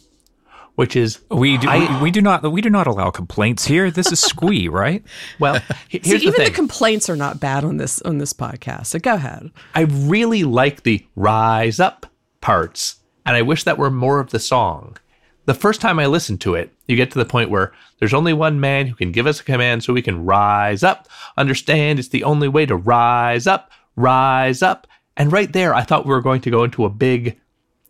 which 0.75 0.95
is 0.95 1.19
we 1.31 1.57
do 1.57 1.67
I, 1.69 2.01
we 2.01 2.11
do 2.11 2.21
not 2.21 2.49
we 2.51 2.61
do 2.61 2.69
not 2.69 2.87
allow 2.87 3.09
complaints 3.09 3.65
here. 3.65 3.89
This 3.89 4.11
is 4.11 4.19
squee, 4.19 4.67
right? 4.69 5.03
Well, 5.39 5.61
here's 5.89 6.05
See, 6.05 6.17
the 6.17 6.23
even 6.23 6.33
thing. 6.33 6.45
the 6.45 6.51
complaints 6.51 7.09
are 7.09 7.15
not 7.15 7.39
bad 7.39 7.63
on 7.63 7.77
this 7.77 8.01
on 8.03 8.17
this 8.17 8.33
podcast. 8.33 8.87
So 8.87 8.99
go 8.99 9.15
ahead. 9.15 9.51
I 9.73 9.81
really 9.81 10.43
like 10.43 10.83
the 10.83 11.05
rise 11.15 11.79
up 11.79 12.05
parts, 12.41 12.97
and 13.25 13.35
I 13.35 13.41
wish 13.41 13.63
that 13.63 13.77
were 13.77 13.91
more 13.91 14.19
of 14.19 14.31
the 14.31 14.39
song. 14.39 14.97
The 15.45 15.53
first 15.53 15.79
time 15.79 15.99
I 15.99 16.07
listened 16.07 16.41
to 16.41 16.55
it, 16.55 16.73
you 16.87 16.95
get 16.95 17.11
to 17.11 17.19
the 17.19 17.25
point 17.25 17.51
where 17.51 17.71
there's 17.99 18.15
only 18.15 18.33
one 18.33 18.59
man 18.59 18.87
who 18.87 18.95
can 18.95 19.11
give 19.11 19.27
us 19.27 19.39
a 19.39 19.43
command 19.43 19.83
so 19.83 19.93
we 19.93 20.01
can 20.01 20.25
rise 20.25 20.81
up. 20.81 21.07
Understand 21.37 21.99
it's 21.99 22.07
the 22.07 22.23
only 22.23 22.47
way 22.47 22.65
to 22.65 22.75
rise 22.75 23.45
up, 23.45 23.69
rise 23.95 24.63
up. 24.63 24.87
And 25.15 25.31
right 25.31 25.53
there, 25.53 25.75
I 25.75 25.83
thought 25.83 26.05
we 26.05 26.09
were 26.09 26.21
going 26.21 26.41
to 26.41 26.49
go 26.49 26.63
into 26.63 26.83
a 26.83 26.89
big 26.89 27.39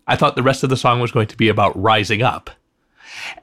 I 0.08 0.16
thought 0.16 0.36
the 0.36 0.44
rest 0.44 0.64
of 0.64 0.70
the 0.70 0.78
song 0.78 1.00
was 1.00 1.12
going 1.12 1.28
to 1.28 1.38
be 1.38 1.50
about 1.50 1.82
rising 1.82 2.22
up 2.22 2.50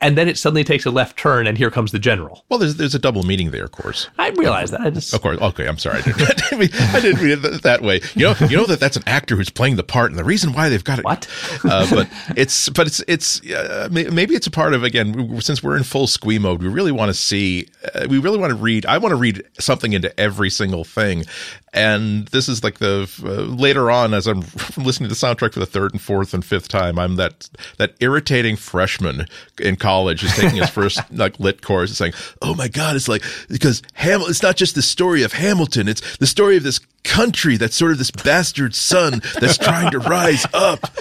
and 0.01 0.17
then 0.17 0.29
it 0.29 0.39
suddenly 0.39 0.65
takes 0.65 0.87
a 0.87 0.91
left 0.91 1.19
turn, 1.19 1.47
and 1.47 1.57
here 1.59 1.71
comes 1.71 1.93
the 1.93 1.99
general. 1.99 2.45
Well, 2.49 2.59
there's 2.59 2.77
there's 2.77 2.95
a 2.95 2.99
double 2.99 3.23
meaning 3.23 3.51
there, 3.51 3.65
of 3.65 3.73
course. 3.73 4.09
I 4.19 4.31
realize 4.31 4.71
that. 4.71 4.81
I 4.81 4.91
just, 4.91 5.13
of 5.15 5.23
course. 5.23 5.39
Okay, 5.41 5.67
I'm 5.67 5.79
sorry. 5.79 5.99
I 5.99 6.03
didn't, 6.03 6.23
I 6.23 6.35
didn't, 6.35 6.59
mean, 6.59 6.71
I 6.73 7.01
didn't 7.01 7.23
mean 7.23 7.55
it 7.55 7.63
that 7.63 7.83
way. 7.83 8.01
You 8.15 8.27
know, 8.27 8.35
you 8.49 8.57
know 8.57 8.67
that 8.67 8.81
that's 8.81 8.97
an 8.97 9.05
actor 9.07 9.37
who's 9.37 9.51
playing 9.51 9.77
the 9.77 9.85
part, 9.85 10.11
and 10.11 10.19
the 10.19 10.25
reason 10.25 10.53
why 10.53 10.69
they've 10.69 10.85
got 10.85 10.99
it. 10.99 11.05
What? 11.05 11.29
Uh, 11.65 11.89
but 11.91 12.09
it's 12.37 12.69
but 12.71 12.87
it's 12.87 13.03
it's 13.09 13.41
uh, 13.51 13.89
maybe 13.91 14.35
it's 14.35 14.47
a 14.47 14.51
part 14.51 14.75
of 14.75 14.83
again 14.83 15.41
since 15.41 15.63
we're 15.63 15.77
in 15.77 15.85
full 15.85 16.07
squee 16.07 16.39
mode, 16.39 16.63
we 16.63 16.69
really 16.69 16.93
want 16.93 17.09
to 17.09 17.15
see, 17.15 17.69
uh, 17.95 18.07
we 18.09 18.19
really 18.19 18.39
want 18.39 18.51
to 18.51 18.57
read. 18.57 18.87
I 18.87 18.99
want 18.99 19.13
to 19.13 19.17
read 19.17 19.43
something 19.59 19.93
into 19.93 20.19
every 20.19 20.51
single 20.51 20.85
thing, 20.85 21.25
and 21.73 22.29
this 22.29 22.49
is 22.49 22.63
like 22.63 22.79
the 22.79 23.11
uh, 23.25 23.43
later 23.43 23.91
on 23.91 24.15
as 24.15 24.27
I'm 24.27 24.41
listening 24.77 25.09
to 25.09 25.15
the 25.15 25.27
soundtrack 25.27 25.55
for 25.55 25.61
the 25.61 25.67
third 25.67 25.93
and 25.93 26.01
fourth 26.01 26.35
and 26.35 26.45
fifth 26.45 26.69
time, 26.69 26.99
I'm 26.99 27.17
that 27.17 27.49
that 27.79 27.95
irritating 28.01 28.57
freshman 28.57 29.27
in 29.63 29.77
college 29.77 30.21
who's 30.21 30.35
taking 30.35 30.57
his 30.57 30.71
first 30.79 31.01
like 31.13 31.39
lit 31.41 31.63
course 31.63 31.91
and 31.91 31.97
saying, 31.97 32.13
"Oh 32.41 32.55
my 32.55 32.69
god, 32.69 32.97
it's 32.97 33.09
like 33.09 33.23
because 33.49 33.83
Hamilton. 33.95 34.31
It's 34.31 34.43
not 34.43 34.57
just 34.57 34.75
the 34.75 34.83
story 34.83 35.23
of 35.23 35.33
Hamilton; 35.33 35.89
it's 35.89 36.17
the 36.19 36.27
story 36.27 36.57
of 36.57 36.63
this 36.63 36.81
country 37.05 37.57
that's 37.57 37.77
sort 37.77 37.93
of 37.93 37.99
this 37.99 38.11
bastard 38.11 38.75
son 38.75 39.23
that's 39.41 39.59
trying 39.59 39.91
to 39.93 39.99
rise 39.99 40.47
up." 40.53 40.81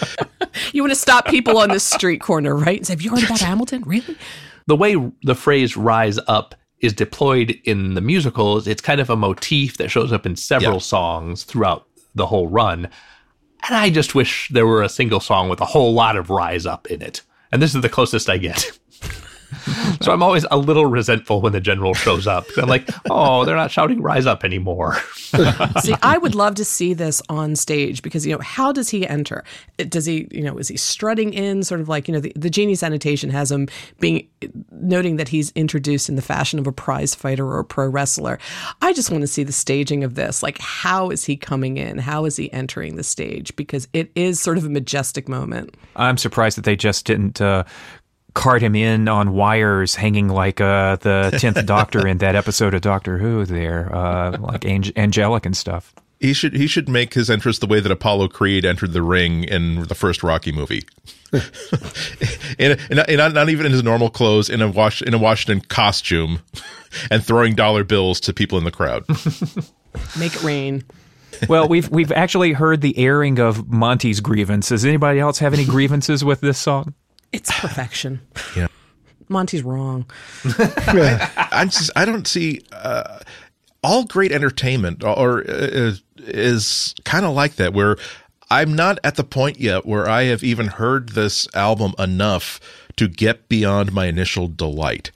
You 0.74 0.84
want 0.84 0.92
to 0.92 1.00
stop 1.00 1.28
people 1.28 1.58
on 1.60 1.70
the 1.70 1.80
street 1.80 2.20
corner, 2.20 2.54
right? 2.54 2.78
And 2.78 2.86
say, 2.86 2.92
"Have 2.94 3.02
you 3.02 3.12
heard 3.12 3.24
about 3.24 3.40
Hamilton? 3.40 3.84
Really?" 3.84 4.18
The 4.68 4.76
way 4.76 4.98
the 5.24 5.36
phrase 5.36 5.78
"rise 5.78 6.20
up." 6.28 6.56
is 6.82 6.94
deployed 6.94 7.58
in 7.64 7.94
the 7.94 8.02
musicals. 8.02 8.68
It's 8.68 8.82
kind 8.82 9.00
of 9.00 9.10
a 9.10 9.16
motif 9.16 9.78
that 9.78 9.92
shows 9.92 10.12
up 10.12 10.26
in 10.26 10.36
several 10.36 10.74
yeah. 10.74 10.80
songs 10.80 11.44
throughout 11.44 11.88
the 12.16 12.26
whole 12.26 12.48
run. 12.48 12.90
And 13.68 13.76
I 13.76 13.90
just 13.90 14.16
wish 14.16 14.50
there 14.50 14.66
were 14.66 14.82
a 14.82 14.90
single 14.90 15.20
song 15.20 15.48
with 15.48 15.62
a 15.62 15.66
whole 15.66 15.94
lot 15.94 16.18
of 16.18 16.30
rise 16.30 16.66
up 16.66 16.88
in 16.88 17.02
it. 17.02 17.22
And 17.52 17.62
this 17.62 17.76
is 17.76 17.82
the 17.82 17.90
closest 17.90 18.30
I 18.30 18.38
get. 18.38 18.78
So 20.02 20.12
I'm 20.12 20.24
always 20.24 20.46
a 20.50 20.58
little 20.58 20.86
resentful 20.86 21.42
when 21.42 21.54
the 21.54 21.62
general 21.62 21.94
shows 21.94 22.28
up. 22.28 22.46
I'm 22.58 22.70
like, 22.70 22.90
oh, 23.10 23.46
they're 23.46 23.56
not 23.56 23.72
shouting 23.72 24.02
"Rise 24.02 24.26
up" 24.26 24.44
anymore. 24.44 24.96
see, 25.82 25.96
I 26.02 26.18
would 26.18 26.36
love 26.36 26.56
to 26.56 26.66
see 26.66 26.94
this 26.94 27.22
on 27.30 27.56
stage 27.56 28.02
because 28.02 28.26
you 28.26 28.34
know, 28.34 28.42
how 28.42 28.72
does 28.72 28.90
he 28.90 29.08
enter? 29.08 29.44
Does 29.78 30.06
he, 30.06 30.28
you 30.32 30.44
know, 30.44 30.58
is 30.58 30.68
he 30.68 30.78
strutting 30.78 31.34
in, 31.34 31.64
sort 31.64 31.82
of 31.82 31.90
like 31.90 32.08
you 32.08 32.14
know, 32.14 32.20
the, 32.20 32.34
the 32.36 32.50
Genius 32.50 32.84
annotation 32.84 33.30
has 33.30 33.52
him 33.52 33.68
being 34.00 34.28
noting 34.72 35.18
that 35.18 35.28
he's 35.28 35.52
introduced 35.52 36.10
in 36.10 36.16
the 36.16 36.22
fashion 36.22 36.60
of 36.60 36.68
a 36.68 36.72
prize 36.72 37.14
fighter 37.14 37.46
or 37.46 37.60
a 37.60 37.66
pro 37.66 37.88
wrestler. 37.88 38.40
I 38.82 38.94
just 38.94 39.12
want 39.12 39.22
to 39.22 39.28
see 39.28 39.44
the 39.44 39.52
staging 39.52 40.04
of 40.04 40.16
this. 40.16 40.42
Like, 40.42 40.58
how 40.60 41.10
is 41.10 41.26
he 41.26 41.38
coming 41.38 41.78
in? 41.78 41.98
How 41.98 42.26
is 42.26 42.36
he 42.36 42.52
entering 42.52 42.96
the 42.96 43.04
stage? 43.04 43.56
Because 43.56 43.88
it 43.94 44.12
is 44.16 44.40
sort 44.40 44.58
of 44.58 44.66
a 44.66 44.70
majestic 44.70 45.30
moment. 45.30 45.76
I'm 45.96 46.18
surprised 46.18 46.58
that 46.58 46.66
they 46.66 46.76
just 46.76 47.06
didn't 47.06 47.42
uh, 47.42 47.64
cart 48.34 48.62
him 48.62 48.76
in 48.76 49.08
on 49.08 49.34
wires 49.34 49.96
hanging 49.96 50.30
like 50.30 50.62
uh, 50.62 50.96
the 50.98 51.32
10th 51.36 51.66
Doctor 51.66 52.08
in 52.08 52.20
that 52.20 52.36
episode 52.36 52.74
of 52.74 52.82
Doctor 52.82 53.18
Who 53.18 53.46
there, 53.46 53.94
uh, 53.94 54.38
like 54.40 54.66
Ang- 54.66 54.94
angelic 54.96 55.46
and 55.46 55.56
stuff. 55.56 55.94
He 56.20 56.34
should 56.34 56.54
he 56.54 56.68
should 56.68 56.88
make 56.88 57.16
his 57.16 57.32
entrance 57.32 57.58
the 57.58 57.66
way 57.66 57.80
that 57.80 57.92
Apollo 57.92 58.28
Creed 58.28 58.64
entered 58.64 58.94
the 58.94 59.02
ring 59.02 59.44
in 59.44 59.84
the 59.88 59.96
first 59.96 60.22
Rocky 60.22 60.52
movie. 60.52 60.84
in, 62.60 62.78
in, 62.90 63.00
in 63.08 63.18
not, 63.18 63.34
not 63.34 63.50
even 63.50 63.66
in 63.66 63.72
his 63.72 63.82
normal 63.82 64.12
clothes, 64.12 64.48
in 64.48 64.62
a 64.62 64.70
wash 64.70 65.02
in 65.02 65.16
a 65.16 65.18
Washington 65.18 65.62
costume, 65.68 66.42
and 67.10 67.26
throwing 67.26 67.56
dollar 67.56 67.84
bills 67.84 68.20
to 68.20 68.34
people 68.34 68.60
in 68.60 68.66
the 68.66 68.72
crowd. 68.72 69.04
Make 70.20 70.36
it 70.36 70.44
rain. 70.44 70.84
Well, 71.50 71.68
we've 71.68 71.90
we've 71.90 72.12
actually 72.12 72.54
heard 72.54 72.82
the 72.82 72.96
airing 73.00 73.40
of 73.40 73.68
Monty's 73.68 74.20
grievance. 74.20 74.70
Does 74.70 74.86
anybody 74.86 75.20
else 75.20 75.40
have 75.40 75.56
any 75.56 75.66
grievances 75.66 76.24
with 76.24 76.42
this 76.42 76.60
song? 76.60 76.94
It's 77.32 77.52
perfection. 77.60 78.22
Yeah. 78.56 78.68
Monty's 79.30 79.64
wrong. 79.64 80.06
I'm 80.58 81.70
just 81.70 81.90
I 81.96 82.04
don't 82.06 82.28
see 82.28 82.62
uh, 82.72 83.20
all 83.84 84.06
great 84.06 84.32
entertainment 84.32 85.04
or 85.04 85.50
uh, 85.50 85.94
is 86.18 86.94
kind 87.06 87.26
of 87.26 87.34
like 87.34 87.56
that 87.56 87.74
where 87.74 87.98
I'm 88.50 88.76
not 88.76 89.00
at 89.04 89.16
the 89.16 89.24
point 89.24 89.60
yet 89.60 89.86
where 89.86 90.10
I 90.10 90.24
have 90.24 90.44
even 90.44 90.68
heard 90.68 91.10
this 91.10 91.48
album 91.56 91.94
enough 91.98 92.60
to 92.98 93.08
get 93.08 93.48
beyond 93.48 93.94
my 93.94 94.08
initial 94.08 94.50
delight. 94.50 95.12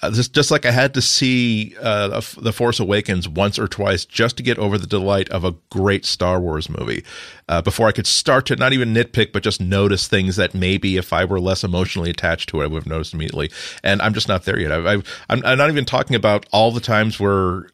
Uh, 0.00 0.10
just, 0.12 0.32
just 0.32 0.50
like 0.50 0.64
I 0.64 0.70
had 0.70 0.94
to 0.94 1.02
see 1.02 1.74
uh, 1.80 2.20
The 2.38 2.52
Force 2.52 2.78
Awakens 2.78 3.28
once 3.28 3.58
or 3.58 3.66
twice 3.66 4.04
just 4.04 4.36
to 4.36 4.42
get 4.42 4.58
over 4.58 4.78
the 4.78 4.86
delight 4.86 5.28
of 5.30 5.44
a 5.44 5.54
great 5.70 6.04
Star 6.04 6.40
Wars 6.40 6.68
movie 6.68 7.04
uh, 7.48 7.62
before 7.62 7.88
I 7.88 7.92
could 7.92 8.06
start 8.06 8.46
to 8.46 8.56
not 8.56 8.72
even 8.72 8.94
nitpick, 8.94 9.32
but 9.32 9.42
just 9.42 9.60
notice 9.60 10.06
things 10.06 10.36
that 10.36 10.54
maybe 10.54 10.96
if 10.96 11.12
I 11.12 11.24
were 11.24 11.40
less 11.40 11.64
emotionally 11.64 12.10
attached 12.10 12.48
to 12.50 12.60
it, 12.60 12.64
I 12.64 12.66
would 12.68 12.84
have 12.84 12.86
noticed 12.86 13.12
immediately. 13.12 13.50
And 13.82 14.00
I'm 14.00 14.14
just 14.14 14.28
not 14.28 14.44
there 14.44 14.58
yet. 14.58 14.70
I, 14.70 14.94
I'm, 15.28 15.44
I'm 15.44 15.58
not 15.58 15.68
even 15.68 15.84
talking 15.84 16.14
about 16.14 16.46
all 16.52 16.70
the 16.70 16.80
times 16.80 17.18
where 17.18 17.68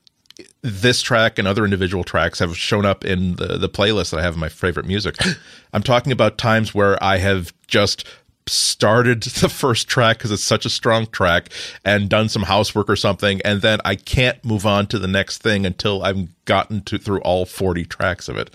this 0.63 1.03
track 1.03 1.39
and 1.39 1.47
other 1.47 1.65
individual 1.65 2.05
tracks 2.05 2.39
have 2.39 2.57
shown 2.57 2.87
up 2.87 3.05
in 3.05 3.37
the, 3.37 3.59
the 3.59 3.69
playlist 3.69 4.11
that 4.11 4.21
I 4.21 4.23
have 4.23 4.35
in 4.35 4.41
my 4.41 4.49
favorite 4.49 4.87
music. 4.87 5.17
I'm 5.75 5.83
talking 5.83 6.11
about 6.11 6.39
times 6.39 6.75
where 6.75 7.03
I 7.05 7.19
have 7.19 7.53
just 7.67 8.07
started 8.47 9.23
the 9.41 9.49
first 9.49 9.89
track 9.89 10.19
because 10.19 10.31
it's 10.31 10.43
such 10.43 10.67
a 10.67 10.71
strong 10.71 11.07
track 11.07 11.49
and 11.85 12.09
done 12.09 12.29
some 12.29 12.43
housework 12.43 12.89
or 12.91 12.97
something 12.97 13.41
and 13.43 13.63
then 13.63 13.79
i 13.85 13.95
can't 13.95 14.45
move 14.45 14.67
on 14.67 14.87
to 14.87 14.99
the 14.99 15.09
next 15.09 15.39
thing 15.39 15.65
until 15.65 16.03
i've 16.03 16.29
gotten 16.45 16.83
to 16.83 16.99
through 16.99 17.21
all 17.21 17.47
40 17.47 17.87
tracks 17.87 18.29
of 18.29 18.37
it. 18.37 18.51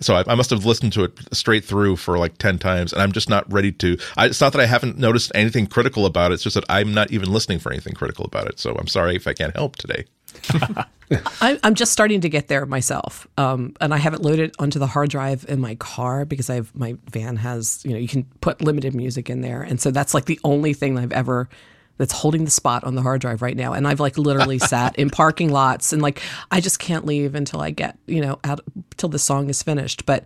So 0.00 0.14
i, 0.14 0.24
I 0.26 0.34
must 0.34 0.50
have 0.50 0.64
listened 0.64 0.94
to 0.94 1.04
it 1.04 1.12
straight 1.32 1.64
through 1.64 1.96
for 1.96 2.16
like 2.18 2.38
10 2.38 2.58
times 2.58 2.92
and 2.92 3.02
i'm 3.02 3.12
just 3.12 3.28
not 3.28 3.50
ready 3.52 3.72
to 3.72 3.98
I, 4.16 4.26
it's 4.26 4.40
not 4.40 4.52
that 4.52 4.62
i 4.62 4.66
haven't 4.66 4.98
noticed 4.98 5.30
anything 5.34 5.66
critical 5.66 6.06
about 6.06 6.30
it 6.30 6.34
it's 6.34 6.42
just 6.42 6.54
that 6.54 6.64
i'm 6.68 6.94
not 6.94 7.10
even 7.10 7.30
listening 7.30 7.58
for 7.58 7.70
anything 7.70 7.94
critical 7.94 8.24
about 8.24 8.46
it 8.46 8.58
so 8.58 8.74
i'm 8.76 8.88
sorry 8.88 9.14
if 9.16 9.26
i 9.26 9.34
can't 9.34 9.54
help 9.54 9.76
today 9.76 10.04
I, 11.40 11.58
I'm 11.62 11.74
just 11.74 11.92
starting 11.92 12.20
to 12.22 12.28
get 12.28 12.48
there 12.48 12.64
myself, 12.66 13.26
um, 13.36 13.74
and 13.80 13.92
I 13.92 13.98
haven't 13.98 14.22
loaded 14.22 14.54
onto 14.58 14.78
the 14.78 14.86
hard 14.86 15.10
drive 15.10 15.44
in 15.48 15.60
my 15.60 15.74
car 15.76 16.24
because 16.24 16.48
I've 16.48 16.74
my 16.74 16.96
van 17.10 17.36
has 17.36 17.82
you 17.84 17.92
know 17.92 17.98
you 17.98 18.08
can 18.08 18.24
put 18.40 18.62
limited 18.62 18.94
music 18.94 19.28
in 19.28 19.40
there, 19.40 19.62
and 19.62 19.80
so 19.80 19.90
that's 19.90 20.14
like 20.14 20.24
the 20.24 20.40
only 20.44 20.72
thing 20.72 20.98
I've 20.98 21.12
ever 21.12 21.48
that's 21.96 22.12
holding 22.12 22.44
the 22.44 22.50
spot 22.50 22.82
on 22.84 22.96
the 22.96 23.02
hard 23.02 23.20
drive 23.20 23.40
right 23.40 23.56
now. 23.56 23.72
And 23.72 23.86
I've 23.86 24.00
like 24.00 24.18
literally 24.18 24.58
sat 24.72 24.96
in 24.96 25.10
parking 25.10 25.50
lots 25.50 25.92
and 25.92 26.02
like 26.02 26.20
I 26.50 26.60
just 26.60 26.78
can't 26.78 27.06
leave 27.06 27.34
until 27.34 27.60
I 27.60 27.70
get 27.70 27.96
you 28.06 28.20
know 28.20 28.38
out 28.44 28.60
till 28.96 29.08
the 29.08 29.18
song 29.18 29.48
is 29.48 29.62
finished. 29.62 30.06
But 30.06 30.24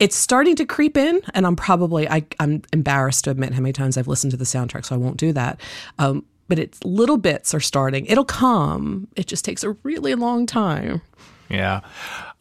it's 0.00 0.16
starting 0.16 0.56
to 0.56 0.64
creep 0.64 0.96
in, 0.96 1.20
and 1.34 1.46
I'm 1.46 1.56
probably 1.56 2.08
I, 2.08 2.24
I'm 2.40 2.62
embarrassed 2.72 3.24
to 3.24 3.30
admit 3.30 3.54
how 3.54 3.60
many 3.60 3.72
times 3.72 3.96
I've 3.96 4.08
listened 4.08 4.32
to 4.32 4.36
the 4.36 4.44
soundtrack, 4.44 4.84
so 4.86 4.94
I 4.94 4.98
won't 4.98 5.16
do 5.16 5.32
that. 5.32 5.60
Um, 5.98 6.24
but 6.48 6.58
it's 6.58 6.82
little 6.84 7.16
bits 7.16 7.54
are 7.54 7.60
starting. 7.60 8.06
It'll 8.06 8.24
come. 8.24 9.08
It 9.16 9.26
just 9.26 9.44
takes 9.44 9.64
a 9.64 9.70
really 9.82 10.14
long 10.14 10.46
time. 10.46 11.02
Yeah. 11.48 11.80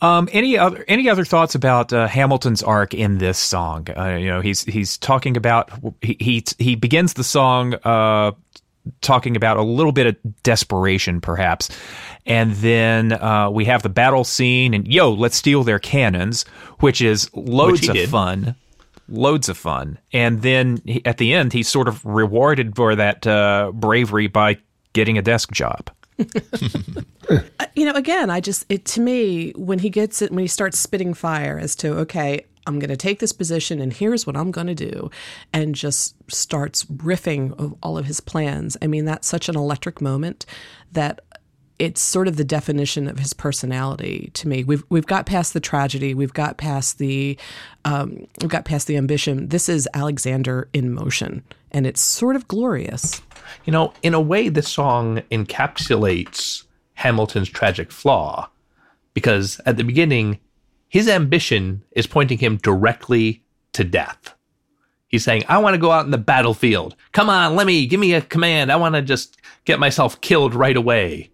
Um, 0.02 0.28
any 0.32 0.58
other 0.58 0.84
any 0.88 1.10
other 1.10 1.26
thoughts 1.26 1.56
about 1.56 1.94
uh, 1.94 2.08
Hamilton's 2.08 2.64
arc 2.64 2.94
in 2.94 3.18
this 3.20 3.38
song? 3.38 3.88
Uh, 3.96 4.16
you 4.16 4.28
know, 4.28 4.42
he's 4.42 4.64
he's 4.64 4.98
talking 4.98 5.38
about 5.38 5.72
he 6.02 6.18
he, 6.20 6.44
he 6.58 6.76
begins 6.76 7.14
the 7.14 7.24
song 7.24 7.76
uh, 7.84 8.32
talking 9.02 9.36
about 9.36 9.58
a 9.58 9.62
little 9.62 9.92
bit 9.92 10.08
of 10.08 10.44
desperation, 10.44 11.22
perhaps, 11.22 11.70
and 12.26 12.54
then 12.56 13.14
uh, 13.14 13.50
we 13.50 13.66
have 13.66 13.82
the 13.84 13.90
battle 13.90 14.24
scene, 14.24 14.74
and 14.74 14.88
yo, 14.88 15.12
let's 15.12 15.38
steal 15.38 15.64
their 15.64 15.80
cannons, 15.80 16.44
which 16.80 17.02
is 17.02 17.30
loads 17.34 17.82
Which 17.82 17.90
of 17.90 17.96
did. 17.96 18.10
fun. 18.10 18.56
Loads 19.10 19.50
of 19.50 19.58
fun, 19.58 20.00
and 20.14 20.42
then 20.42 20.82
he, 20.86 21.06
at 21.06 21.18
the 21.18 21.34
end, 21.34 21.54
he's 21.54 21.68
sort 21.68 21.88
of 21.88 22.04
rewarded 22.06 22.76
for 22.76 22.96
that 22.96 23.28
uh, 23.28 23.72
bravery 23.74 24.28
by 24.28 24.58
getting 24.94 25.18
a 25.18 25.22
desk 25.22 25.52
job. 25.52 25.90
You 27.76 27.86
know, 27.86 27.94
again, 27.94 28.30
I 28.30 28.40
just 28.40 28.66
it 28.70 28.86
to 28.86 29.02
me 29.02 29.52
when 29.56 29.80
he 29.80 29.90
gets 29.90 30.22
it 30.22 30.32
when 30.32 30.40
he 30.40 30.48
starts 30.48 30.78
spitting 30.80 31.14
fire 31.14 31.58
as 31.58 31.76
to 31.78 31.94
okay, 32.00 32.46
I'm 32.68 32.80
going 32.80 32.90
to 32.90 32.98
take 32.98 33.20
this 33.20 33.34
position 33.34 33.80
and 33.80 33.92
here's 33.92 34.28
what 34.28 34.38
I'm 34.38 34.52
going 34.52 34.68
to 34.68 34.76
do, 34.76 35.10
and 35.52 35.74
just 35.74 36.16
starts 36.32 36.86
riffing 36.86 37.58
of 37.60 37.74
all 37.82 37.98
of 37.98 38.06
his 38.06 38.20
plans. 38.20 38.78
I 38.82 38.88
mean, 38.88 39.06
that's 39.06 39.28
such 39.28 39.50
an 39.50 39.56
electric 39.56 40.02
moment 40.02 40.46
that 40.92 41.22
it's 41.80 42.02
sort 42.02 42.28
of 42.28 42.38
the 42.38 42.44
definition 42.44 43.08
of 43.08 43.20
his 43.20 43.34
personality 43.34 44.32
to 44.36 44.48
me. 44.48 44.64
We've 44.64 44.84
we've 44.90 45.06
got 45.06 45.26
past 45.26 45.54
the 45.54 45.60
tragedy, 45.60 46.14
we've 46.14 46.34
got 46.34 46.58
past 46.58 46.98
the 46.98 47.38
um, 47.86 48.28
we've 48.42 48.50
got 48.50 48.66
past 48.66 48.88
the 48.88 48.98
ambition. 48.98 49.50
This 49.50 49.68
is 49.70 49.88
Alexander 49.94 50.70
in 50.74 50.94
motion, 50.94 51.44
and 51.72 51.86
it's 51.86 52.02
sort 52.02 52.36
of 52.36 52.48
glorious. 52.48 53.22
You 53.66 53.74
know, 53.74 53.94
in 54.04 54.14
a 54.14 54.22
way, 54.22 54.50
this 54.50 54.70
song 54.70 55.22
encapsulates 55.32 56.64
Hamilton's 56.94 57.50
tragic 57.50 57.92
flaw 57.92 58.50
because 59.14 59.60
at 59.66 59.78
the 59.78 59.84
beginning, 59.84 60.40
his 60.88 61.08
ambition 61.08 61.84
is 61.92 62.08
pointing 62.08 62.38
him 62.38 62.58
directly 62.58 63.44
to 63.74 63.84
death. 63.84 64.36
He's 65.08 65.24
saying, 65.24 65.44
I 65.48 65.60
want 65.60 65.76
to 65.76 65.80
go 65.80 65.92
out 65.92 66.06
in 66.06 66.12
the 66.12 66.18
battlefield. 66.18 66.96
Come 67.12 67.30
on, 67.30 67.56
let 67.56 67.68
me, 67.68 67.86
give 67.86 68.00
me 68.00 68.14
a 68.14 68.22
command. 68.22 68.72
I 68.72 68.78
want 68.78 68.96
to 68.96 69.02
just 69.02 69.38
get 69.66 69.80
myself 69.80 70.20
killed 70.22 70.56
right 70.56 70.76
away. 70.76 71.30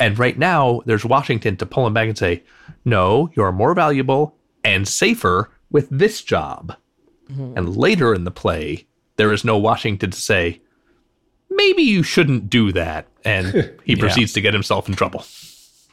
And 0.00 0.18
right 0.18 0.38
now, 0.38 0.80
there's 0.86 1.04
Washington 1.04 1.56
to 1.58 1.66
pull 1.66 1.86
him 1.86 1.94
back 1.94 2.08
and 2.08 2.18
say, 2.18 2.42
No, 2.84 3.30
you're 3.34 3.52
more 3.52 3.74
valuable 3.74 4.36
and 4.64 4.88
safer 4.88 5.50
with 5.70 5.88
this 5.90 6.22
job. 6.22 6.74
Mm-hmm. 7.30 7.54
And 7.56 7.76
later 7.76 8.12
in 8.14 8.24
the 8.24 8.30
play, 8.30 8.86
there 9.16 9.32
is 9.32 9.44
no 9.44 9.56
Washington 9.56 10.10
to 10.10 10.20
say, 10.20 10.60
maybe 11.50 11.82
you 11.82 12.02
shouldn't 12.02 12.50
do 12.50 12.72
that. 12.72 13.06
And 13.24 13.72
he 13.84 13.96
proceeds 13.96 14.32
to 14.34 14.40
get 14.40 14.52
himself 14.54 14.88
in 14.88 14.94
trouble. 14.94 15.24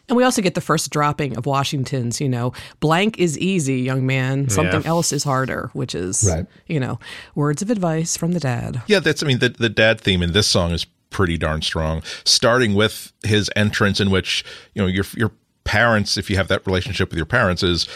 And 0.10 0.18
we 0.18 0.24
also 0.26 0.42
get 0.42 0.56
the 0.56 0.62
first 0.62 0.90
dropping 0.92 1.38
of 1.38 1.46
Washington's, 1.46 2.20
you 2.20 2.28
know, 2.28 2.52
blank 2.82 3.18
is 3.20 3.38
easy, 3.40 3.80
young 3.82 4.06
man. 4.06 4.50
Something 4.50 4.82
Yeah. 4.82 4.90
else 4.90 5.14
is 5.14 5.24
harder, 5.24 5.70
which 5.74 5.96
is, 5.96 6.26
Right. 6.30 6.46
you 6.68 6.80
know, 6.82 7.00
words 7.34 7.62
of 7.62 7.70
advice 7.70 8.18
from 8.18 8.34
the 8.34 8.40
dad. 8.40 8.82
Yeah, 8.88 9.00
that's. 9.00 9.24
I 9.24 9.28
mean, 9.28 9.40
the 9.40 9.50
the 9.50 9.70
dad 9.70 10.02
theme 10.02 10.22
in 10.22 10.34
this 10.34 10.48
song 10.48 10.72
is 10.72 10.86
pretty 11.12 11.38
darn 11.38 11.62
strong. 11.62 12.02
Starting 12.26 12.74
with 12.74 13.13
his 13.24 13.52
entrance, 13.56 14.00
in 14.00 14.10
which 14.10 14.43
you 14.74 14.82
know 14.82 14.88
your 14.88 15.06
your 15.15 15.32
parents, 15.63 16.17
if 16.17 16.30
you 16.30 16.38
have 16.38 16.47
that 16.47 16.65
relationship 16.65 17.10
with 17.10 17.17
your 17.17 17.26
parents, 17.28 17.62
is 17.62 17.88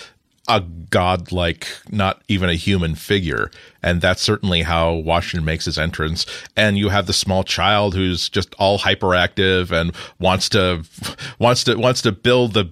a 0.47 0.61
godlike, 0.61 1.67
not 1.89 2.21
even 2.27 2.49
a 2.49 2.53
human 2.53 2.93
figure, 2.93 3.49
and 3.81 3.99
that's 4.01 4.21
certainly 4.21 4.61
how 4.61 4.93
Washington 4.93 5.43
makes 5.43 5.65
his 5.65 5.79
entrance. 5.79 6.25
And 6.55 6.77
you 6.77 6.89
have 6.89 7.07
the 7.07 7.13
small 7.13 7.43
child 7.43 7.95
who's 7.95 8.29
just 8.29 8.53
all 8.59 8.77
hyperactive 8.77 9.71
and 9.71 9.91
wants 10.19 10.49
to 10.49 10.83
wants 11.39 11.63
to 11.63 11.75
wants 11.75 12.01
to 12.03 12.11
build 12.11 12.53
the 12.53 12.71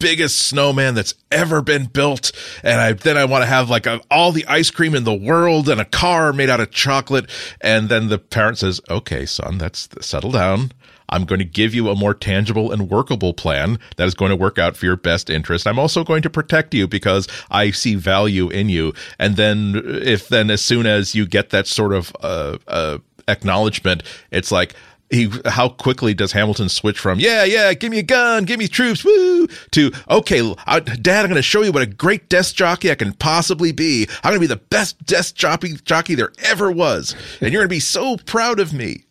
biggest 0.00 0.38
snowman 0.38 0.94
that's 0.94 1.14
ever 1.32 1.60
been 1.60 1.86
built 1.86 2.30
and 2.62 2.80
I 2.80 2.92
then 2.92 3.16
I 3.16 3.24
want 3.24 3.42
to 3.42 3.46
have 3.46 3.68
like 3.68 3.84
a, 3.84 4.00
all 4.10 4.30
the 4.30 4.46
ice 4.46 4.70
cream 4.70 4.94
in 4.94 5.02
the 5.02 5.14
world 5.14 5.68
and 5.68 5.80
a 5.80 5.84
car 5.84 6.32
made 6.32 6.48
out 6.48 6.60
of 6.60 6.70
chocolate 6.70 7.28
and 7.60 7.88
then 7.88 8.08
the 8.08 8.18
parent 8.18 8.58
says 8.58 8.80
okay 8.88 9.26
son 9.26 9.58
that's 9.58 9.88
settle 10.00 10.30
down 10.30 10.70
I'm 11.08 11.24
going 11.24 11.40
to 11.40 11.44
give 11.44 11.74
you 11.74 11.88
a 11.88 11.96
more 11.96 12.14
tangible 12.14 12.70
and 12.70 12.88
workable 12.88 13.34
plan 13.34 13.78
that 13.96 14.06
is 14.06 14.14
going 14.14 14.30
to 14.30 14.36
work 14.36 14.58
out 14.58 14.76
for 14.76 14.84
your 14.84 14.96
best 14.96 15.30
interest. 15.30 15.66
I'm 15.66 15.78
also 15.78 16.04
going 16.04 16.20
to 16.20 16.28
protect 16.28 16.74
you 16.74 16.86
because 16.86 17.26
I 17.50 17.70
see 17.70 17.94
value 17.94 18.50
in 18.50 18.68
you. 18.68 18.92
And 19.18 19.36
then, 19.36 19.80
if 19.84 20.28
then, 20.28 20.50
as 20.50 20.60
soon 20.60 20.84
as 20.84 21.14
you 21.14 21.26
get 21.26 21.48
that 21.48 21.66
sort 21.66 21.94
of 21.94 22.14
uh, 22.22 22.58
uh, 22.66 22.98
acknowledgement, 23.26 24.02
it's 24.30 24.52
like, 24.52 24.74
he 25.10 25.30
how 25.46 25.68
quickly 25.68 26.14
does 26.14 26.32
Hamilton 26.32 26.68
switch 26.68 26.98
from 26.98 27.18
yeah 27.18 27.44
yeah 27.44 27.72
give 27.74 27.90
me 27.90 27.98
a 27.98 28.02
gun 28.02 28.44
give 28.44 28.58
me 28.58 28.68
troops 28.68 29.04
woo 29.04 29.46
to 29.70 29.90
okay 30.10 30.54
I, 30.66 30.80
dad 30.80 31.20
I'm 31.24 31.30
going 31.30 31.36
to 31.36 31.42
show 31.42 31.62
you 31.62 31.72
what 31.72 31.82
a 31.82 31.86
great 31.86 32.28
desk 32.28 32.54
jockey 32.54 32.90
I 32.90 32.94
can 32.94 33.12
possibly 33.14 33.72
be 33.72 34.06
I'm 34.22 34.30
going 34.32 34.40
to 34.40 34.40
be 34.40 34.46
the 34.46 34.56
best 34.56 35.04
desk 35.06 35.34
jockey 35.34 35.74
jockey 35.84 36.14
there 36.14 36.32
ever 36.38 36.70
was 36.70 37.14
and 37.40 37.52
you're 37.52 37.60
going 37.60 37.68
to 37.68 37.74
be 37.74 37.80
so 37.80 38.16
proud 38.18 38.60
of 38.60 38.72
me 38.72 39.04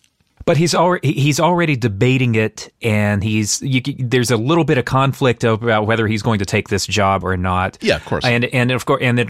But 0.46 0.56
he's 0.58 0.74
already 0.74 1.12
he's 1.12 1.40
already 1.42 1.76
debating 1.76 2.36
it, 2.36 2.72
and 2.82 3.22
he's 3.22 3.62
you, 3.62 3.82
there's 4.00 4.32
a 4.32 4.38
little 4.38 4.64
bit 4.64 4.78
of 4.78 4.86
conflict 4.86 5.44
about 5.44 5.88
whether 5.88 6.08
he's 6.08 6.22
going 6.22 6.40
to 6.40 6.46
take 6.46 6.70
this 6.70 6.86
job 6.88 7.26
or 7.26 7.36
not. 7.36 7.78
Yeah, 7.82 7.98
of 7.98 8.06
course. 8.06 8.24
And 8.24 8.46
and 8.46 8.72
of 8.72 8.86
course, 8.86 9.02
and 9.04 9.20
it 9.20 9.30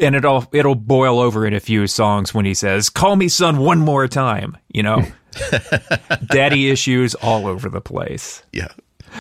and 0.00 0.14
it'll 0.14 0.46
it'll 0.52 0.74
boil 0.74 1.20
over 1.20 1.46
in 1.46 1.52
a 1.52 1.60
few 1.60 1.86
songs 1.86 2.32
when 2.32 2.46
he 2.46 2.54
says, 2.54 2.88
"Call 2.88 3.16
me 3.16 3.28
son 3.28 3.58
one 3.58 3.80
more 3.80 4.08
time." 4.08 4.56
You 4.72 4.82
know, 4.82 5.02
daddy 6.26 6.70
issues 6.70 7.14
all 7.16 7.46
over 7.46 7.68
the 7.68 7.80
place. 7.80 8.42
Yeah. 8.52 8.68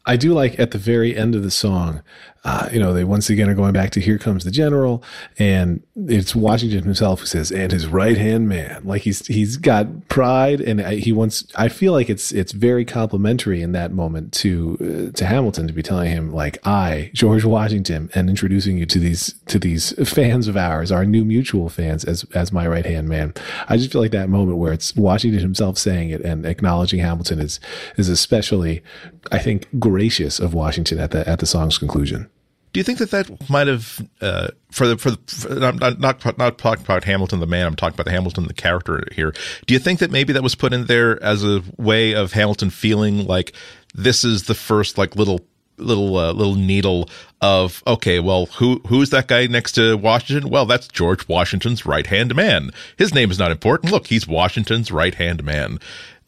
I 0.05 0.17
do 0.17 0.33
like 0.33 0.59
at 0.59 0.71
the 0.71 0.77
very 0.77 1.15
end 1.15 1.35
of 1.35 1.43
the 1.43 1.51
song, 1.51 2.01
uh, 2.45 2.69
you 2.71 2.79
know, 2.79 2.93
they 2.93 3.03
once 3.03 3.27
again 3.27 3.49
are 3.49 3.55
going 3.55 3.73
back 3.73 3.89
to 3.89 3.99
"Here 3.99 4.19
Comes 4.19 4.43
the 4.43 4.51
General," 4.51 5.03
and 5.39 5.81
it's 5.95 6.35
Washington 6.35 6.83
himself 6.83 7.21
who 7.21 7.25
says, 7.25 7.51
"And 7.51 7.71
his 7.71 7.87
right 7.87 8.17
hand 8.17 8.47
man." 8.47 8.83
Like 8.85 9.01
he's 9.01 9.25
he's 9.25 9.57
got 9.57 10.07
pride, 10.09 10.61
and 10.61 10.79
he 10.79 11.11
wants. 11.11 11.47
I 11.55 11.69
feel 11.69 11.91
like 11.91 12.07
it's 12.07 12.31
it's 12.31 12.51
very 12.51 12.85
complimentary 12.85 13.63
in 13.63 13.71
that 13.71 13.91
moment 13.91 14.31
to 14.33 14.77
uh, 14.79 15.17
to 15.17 15.25
Hamilton 15.25 15.65
to 15.65 15.73
be 15.73 15.81
telling 15.81 16.11
him 16.11 16.31
like, 16.31 16.59
"I, 16.67 17.09
George 17.15 17.43
Washington," 17.43 18.11
and 18.13 18.29
introducing 18.29 18.77
you 18.77 18.85
to 18.85 18.99
these 18.99 19.33
to 19.47 19.57
these 19.57 19.93
fans 20.07 20.47
of 20.47 20.55
ours, 20.55 20.91
our 20.91 21.03
new 21.03 21.25
mutual 21.25 21.67
fans, 21.67 22.03
as 22.03 22.25
as 22.35 22.51
my 22.51 22.67
right 22.67 22.85
hand 22.85 23.09
man. 23.09 23.33
I 23.67 23.77
just 23.77 23.91
feel 23.91 24.01
like 24.01 24.11
that 24.11 24.29
moment 24.29 24.59
where 24.59 24.71
it's 24.71 24.95
Washington 24.95 25.41
himself 25.41 25.79
saying 25.79 26.11
it 26.11 26.21
and 26.21 26.45
acknowledging 26.45 26.99
Hamilton 26.99 27.39
is 27.39 27.59
is 27.97 28.07
especially, 28.07 28.83
I 29.31 29.39
think, 29.39 29.67
gracious 29.79 30.39
of 30.39 30.53
Washington 30.53 30.99
at 30.99 31.09
the 31.09 31.27
at 31.27 31.39
the 31.39 31.47
song's 31.47 31.79
conclusion. 31.79 32.29
Do 32.75 32.79
you 32.79 32.83
think 32.83 32.99
that 32.99 33.11
that 33.11 33.49
might 33.49 33.67
have 33.67 34.05
uh, 34.19 34.49
for 34.69 34.85
the 34.85 34.97
for 34.97 35.11
the 35.11 35.17
for, 35.27 35.63
I'm 35.63 35.77
not 35.77 35.97
not 35.97 36.37
not 36.37 36.57
talking 36.57 36.83
about 36.83 37.05
Hamilton 37.05 37.39
the 37.39 37.47
man. 37.47 37.67
I'm 37.67 37.75
talking 37.77 37.93
about 37.93 38.03
the 38.03 38.11
Hamilton 38.11 38.47
the 38.47 38.53
character 38.53 39.01
here. 39.13 39.33
Do 39.65 39.73
you 39.73 39.79
think 39.79 39.99
that 39.99 40.11
maybe 40.11 40.33
that 40.33 40.43
was 40.43 40.55
put 40.55 40.73
in 40.73 40.87
there 40.87 41.23
as 41.23 41.41
a 41.45 41.63
way 41.77 42.13
of 42.13 42.33
Hamilton 42.33 42.71
feeling 42.71 43.27
like 43.27 43.53
this 43.93 44.25
is 44.25 44.43
the 44.43 44.53
first 44.53 44.97
like 44.97 45.15
little 45.15 45.39
little 45.77 46.17
uh, 46.17 46.33
little 46.33 46.55
needle 46.55 47.07
of 47.39 47.81
okay, 47.87 48.19
well, 48.19 48.47
who 48.47 48.81
who's 48.87 49.09
that 49.11 49.29
guy 49.29 49.47
next 49.47 49.71
to 49.73 49.95
Washington? 49.95 50.49
Well, 50.49 50.65
that's 50.65 50.89
George 50.89 51.29
Washington's 51.29 51.85
right 51.85 52.07
hand 52.07 52.35
man. 52.35 52.71
His 52.97 53.13
name 53.13 53.31
is 53.31 53.39
not 53.39 53.51
important. 53.51 53.93
Look, 53.93 54.07
he's 54.07 54.27
Washington's 54.27 54.91
right 54.91 55.15
hand 55.15 55.45
man 55.45 55.79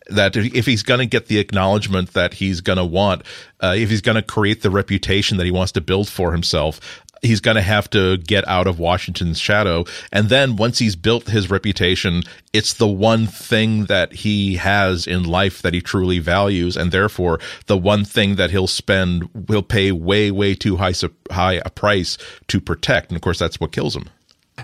that 0.10 0.36
if 0.36 0.66
he's 0.66 0.84
going 0.84 1.00
to 1.00 1.06
get 1.06 1.28
the 1.28 1.40
acknowledgement 1.40 2.14
that 2.14 2.36
he's 2.36 2.62
going 2.62 2.78
to 2.78 2.86
want, 2.86 3.24
uh, 3.60 3.76
if 3.78 3.90
he's 3.90 4.02
going 4.02 4.16
to 4.16 4.22
create 4.22 4.62
the 4.62 4.70
reputation 4.70 5.38
that 5.38 5.46
he 5.46 5.52
wants 5.52 5.72
to 5.74 5.82
build 5.82 6.08
for 6.08 6.32
himself, 6.32 6.80
he's 7.22 7.40
going 7.40 7.56
to 7.56 7.62
have 7.62 7.90
to 7.90 8.18
get 8.18 8.48
out 8.48 8.68
of 8.68 8.80
Washington's 8.80 9.40
shadow. 9.40 9.86
And 10.12 10.30
then 10.30 10.56
once 10.56 10.80
he's 10.80 10.96
built 10.96 11.28
his 11.28 11.50
reputation, 11.50 12.24
it's 12.54 12.74
the 12.74 12.88
one 12.88 13.28
thing 13.28 13.86
that 13.86 14.14
he 14.14 14.56
has 14.58 15.08
in 15.08 15.24
life 15.24 15.62
that 15.62 15.74
he 15.74 15.82
truly 15.82 16.20
values. 16.20 16.78
And 16.78 16.92
therefore, 16.92 17.40
the 17.66 17.78
one 17.78 18.06
thing 18.06 18.36
that 18.36 18.52
he'll 18.52 18.68
spend, 18.68 19.30
will 19.50 19.64
pay 19.64 19.92
way, 19.92 20.32
way 20.32 20.56
too 20.56 20.78
high, 20.78 20.94
high 21.32 21.62
a 21.66 21.70
price 21.70 22.18
to 22.48 22.62
protect. 22.62 23.10
And 23.10 23.16
of 23.16 23.22
course, 23.22 23.40
that's 23.40 23.60
what 23.60 23.72
kills 23.72 23.96
him. 23.96 24.10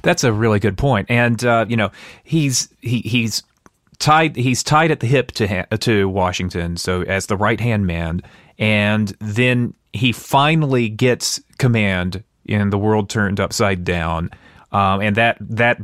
That's 0.02 0.24
a 0.24 0.34
really 0.34 0.60
good 0.60 0.78
point. 0.78 1.08
And, 1.10 1.44
uh, 1.44 1.66
you 1.68 1.78
know, 1.78 1.92
he's, 2.24 2.70
he, 2.82 3.02
he's, 3.02 3.44
tied 4.00 4.36
he's 4.36 4.64
tied 4.64 4.92
at 4.92 5.00
the 5.00 5.08
hip 5.08 5.32
to 5.32 5.48
ha- 5.48 5.78
to 5.78 6.08
Washington 6.10 6.78
so 6.78 7.02
as 7.04 7.28
the 7.28 7.38
right 7.38 7.60
hand 7.60 7.86
man 7.88 8.22
and 8.58 9.16
then 9.20 9.74
he 9.94 10.12
finally 10.12 10.90
gets 10.90 11.40
command 11.58 12.24
and 12.50 12.74
the 12.74 12.78
world 12.78 13.10
turned 13.10 13.40
upside 13.40 13.84
down. 13.84 14.30
Um, 14.72 15.02
and 15.02 15.16
that 15.16 15.38
that 15.40 15.82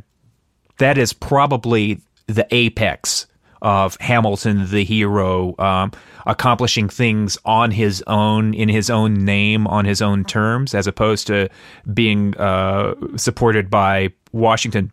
that 0.78 0.98
is 0.98 1.14
probably 1.14 2.02
the 2.28 2.48
apex 2.52 3.28
of 3.62 3.98
Hamilton 4.00 4.70
the 4.70 4.84
hero 4.84 5.54
um, 5.60 5.92
accomplishing 6.26 6.88
things 6.88 7.38
on 7.46 7.72
his 7.72 8.04
own 8.08 8.54
in 8.54 8.70
his 8.70 8.90
own 8.90 9.14
name 9.26 9.68
on 9.68 9.86
his 9.86 10.02
own 10.02 10.24
terms 10.24 10.74
as 10.74 10.88
opposed 10.88 11.28
to 11.28 11.50
being 11.94 12.36
uh, 12.38 12.96
supported 13.18 13.70
by 13.70 14.10
Washington 14.32 14.92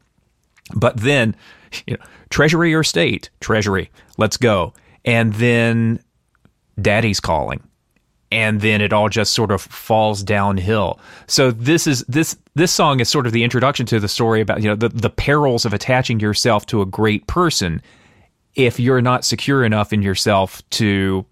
but 0.75 0.97
then 0.97 1.37
you 1.87 1.97
know, 1.97 2.05
treasury 2.31 2.75
or 2.75 2.83
state, 2.83 3.31
treasury, 3.41 3.91
let's 4.19 4.37
go. 4.37 4.73
And 5.05 5.33
then 5.35 6.01
daddy's 6.81 7.21
calling. 7.21 7.63
And 8.33 8.61
then 8.61 8.81
it 8.81 8.93
all 8.93 9.09
just 9.09 9.35
sort 9.35 9.53
of 9.53 9.63
falls 9.63 10.23
downhill. 10.23 10.99
So 11.29 11.53
this 11.53 11.87
is 11.87 12.05
this 12.09 12.37
this 12.55 12.73
song 12.73 12.99
is 12.99 13.09
sort 13.09 13.27
of 13.27 13.33
the 13.33 13.45
introduction 13.45 13.87
to 13.87 14.01
the 14.01 14.09
story 14.09 14.41
about 14.41 14.63
you 14.63 14.69
know 14.69 14.75
the, 14.75 14.89
the 14.89 15.11
perils 15.11 15.65
of 15.65 15.73
attaching 15.73 16.19
yourself 16.19 16.67
to 16.67 16.83
a 16.83 16.87
great 16.87 17.27
person 17.29 17.81
if 18.57 18.81
you're 18.81 19.03
not 19.03 19.25
secure 19.25 19.65
enough 19.65 19.93
in 19.93 20.03
yourself 20.03 20.69
to 20.71 21.25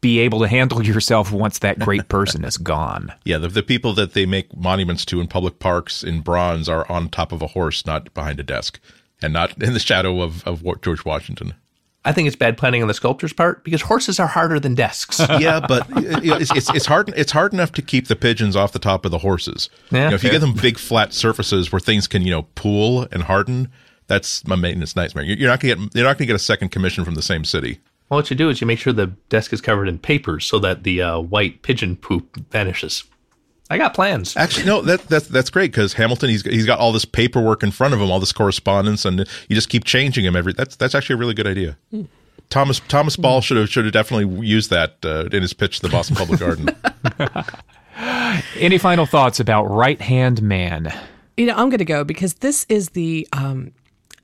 be 0.00 0.18
able 0.20 0.40
to 0.40 0.48
handle 0.48 0.82
yourself 0.86 1.32
once 1.32 1.58
that 1.60 1.78
great 1.78 2.08
person 2.08 2.44
is 2.44 2.56
gone. 2.56 3.12
Yeah, 3.24 3.38
the, 3.38 3.48
the 3.48 3.62
people 3.62 3.92
that 3.94 4.14
they 4.14 4.26
make 4.26 4.56
monuments 4.56 5.04
to 5.06 5.20
in 5.20 5.26
public 5.26 5.58
parks 5.58 6.02
in 6.02 6.20
bronze 6.20 6.68
are 6.68 6.90
on 6.90 7.08
top 7.08 7.32
of 7.32 7.42
a 7.42 7.48
horse, 7.48 7.86
not 7.86 8.12
behind 8.14 8.40
a 8.40 8.44
desk 8.44 8.80
and 9.22 9.32
not 9.32 9.60
in 9.62 9.74
the 9.74 9.80
shadow 9.80 10.22
of, 10.22 10.46
of 10.46 10.64
George 10.82 11.04
Washington. 11.04 11.54
I 12.02 12.12
think 12.12 12.26
it's 12.26 12.36
bad 12.36 12.56
planning 12.56 12.80
on 12.80 12.88
the 12.88 12.94
sculptor's 12.94 13.34
part 13.34 13.62
because 13.62 13.82
horses 13.82 14.18
are 14.18 14.26
harder 14.26 14.58
than 14.58 14.74
desks. 14.74 15.20
yeah, 15.38 15.60
but 15.60 15.86
you 16.02 16.30
know, 16.30 16.36
it's, 16.36 16.50
it's, 16.56 16.70
it's 16.70 16.86
hard 16.86 17.10
it's 17.10 17.32
hard 17.32 17.52
enough 17.52 17.72
to 17.72 17.82
keep 17.82 18.08
the 18.08 18.16
pigeons 18.16 18.56
off 18.56 18.72
the 18.72 18.78
top 18.78 19.04
of 19.04 19.10
the 19.10 19.18
horses. 19.18 19.68
Yeah, 19.90 20.04
you 20.04 20.08
know, 20.10 20.14
if 20.14 20.22
you 20.22 20.28
yeah. 20.28 20.32
give 20.32 20.40
them 20.40 20.54
big 20.54 20.78
flat 20.78 21.12
surfaces 21.12 21.70
where 21.70 21.80
things 21.80 22.06
can 22.06 22.22
you 22.22 22.30
know 22.30 22.44
pool 22.54 23.06
and 23.12 23.24
harden, 23.24 23.68
that's 24.06 24.46
my 24.46 24.56
maintenance 24.56 24.96
nightmare. 24.96 25.24
You're 25.24 25.50
not 25.50 25.60
gonna 25.60 25.76
get 25.76 25.94
you're 25.94 26.06
not 26.06 26.16
gonna 26.16 26.26
get 26.26 26.36
a 26.36 26.38
second 26.38 26.70
commission 26.70 27.04
from 27.04 27.16
the 27.16 27.22
same 27.22 27.44
city. 27.44 27.80
Well, 28.10 28.18
what 28.18 28.28
you 28.28 28.36
do 28.36 28.48
is 28.48 28.60
you 28.60 28.66
make 28.66 28.80
sure 28.80 28.92
the 28.92 29.06
desk 29.28 29.52
is 29.52 29.60
covered 29.60 29.88
in 29.88 29.98
papers 29.98 30.44
so 30.44 30.58
that 30.58 30.82
the 30.82 31.00
uh, 31.00 31.20
white 31.20 31.62
pigeon 31.62 31.96
poop 31.96 32.36
vanishes. 32.50 33.04
I 33.70 33.78
got 33.78 33.94
plans. 33.94 34.36
Actually, 34.36 34.66
no, 34.66 34.82
that 34.82 35.02
that's 35.06 35.28
that's 35.28 35.48
great 35.48 35.70
because 35.70 35.92
Hamilton 35.92 36.28
he's 36.28 36.42
he's 36.42 36.66
got 36.66 36.80
all 36.80 36.90
this 36.90 37.04
paperwork 37.04 37.62
in 37.62 37.70
front 37.70 37.94
of 37.94 38.00
him, 38.00 38.10
all 38.10 38.18
this 38.18 38.32
correspondence, 38.32 39.04
and 39.04 39.20
you 39.48 39.54
just 39.54 39.68
keep 39.68 39.84
changing 39.84 40.24
him 40.24 40.34
every. 40.34 40.52
That's 40.52 40.74
that's 40.74 40.92
actually 40.92 41.14
a 41.14 41.18
really 41.18 41.34
good 41.34 41.46
idea. 41.46 41.78
Thomas 42.48 42.80
Thomas 42.88 43.16
Ball 43.16 43.40
should 43.40 43.56
have 43.58 43.70
should 43.70 43.84
have 43.84 43.92
definitely 43.92 44.44
used 44.44 44.70
that 44.70 44.96
uh, 45.04 45.26
in 45.26 45.42
his 45.42 45.52
pitch 45.52 45.78
to 45.78 45.82
the 45.86 45.88
Boston 45.88 46.16
Public 46.16 46.40
Garden. 46.40 46.68
Any 48.56 48.78
final 48.78 49.06
thoughts 49.06 49.38
about 49.38 49.64
Right 49.70 50.00
Hand 50.00 50.42
Man? 50.42 50.92
You 51.36 51.46
know, 51.46 51.54
I'm 51.54 51.70
going 51.70 51.78
to 51.78 51.84
go 51.84 52.02
because 52.02 52.34
this 52.34 52.66
is 52.68 52.90
the 52.90 53.28
um, 53.32 53.70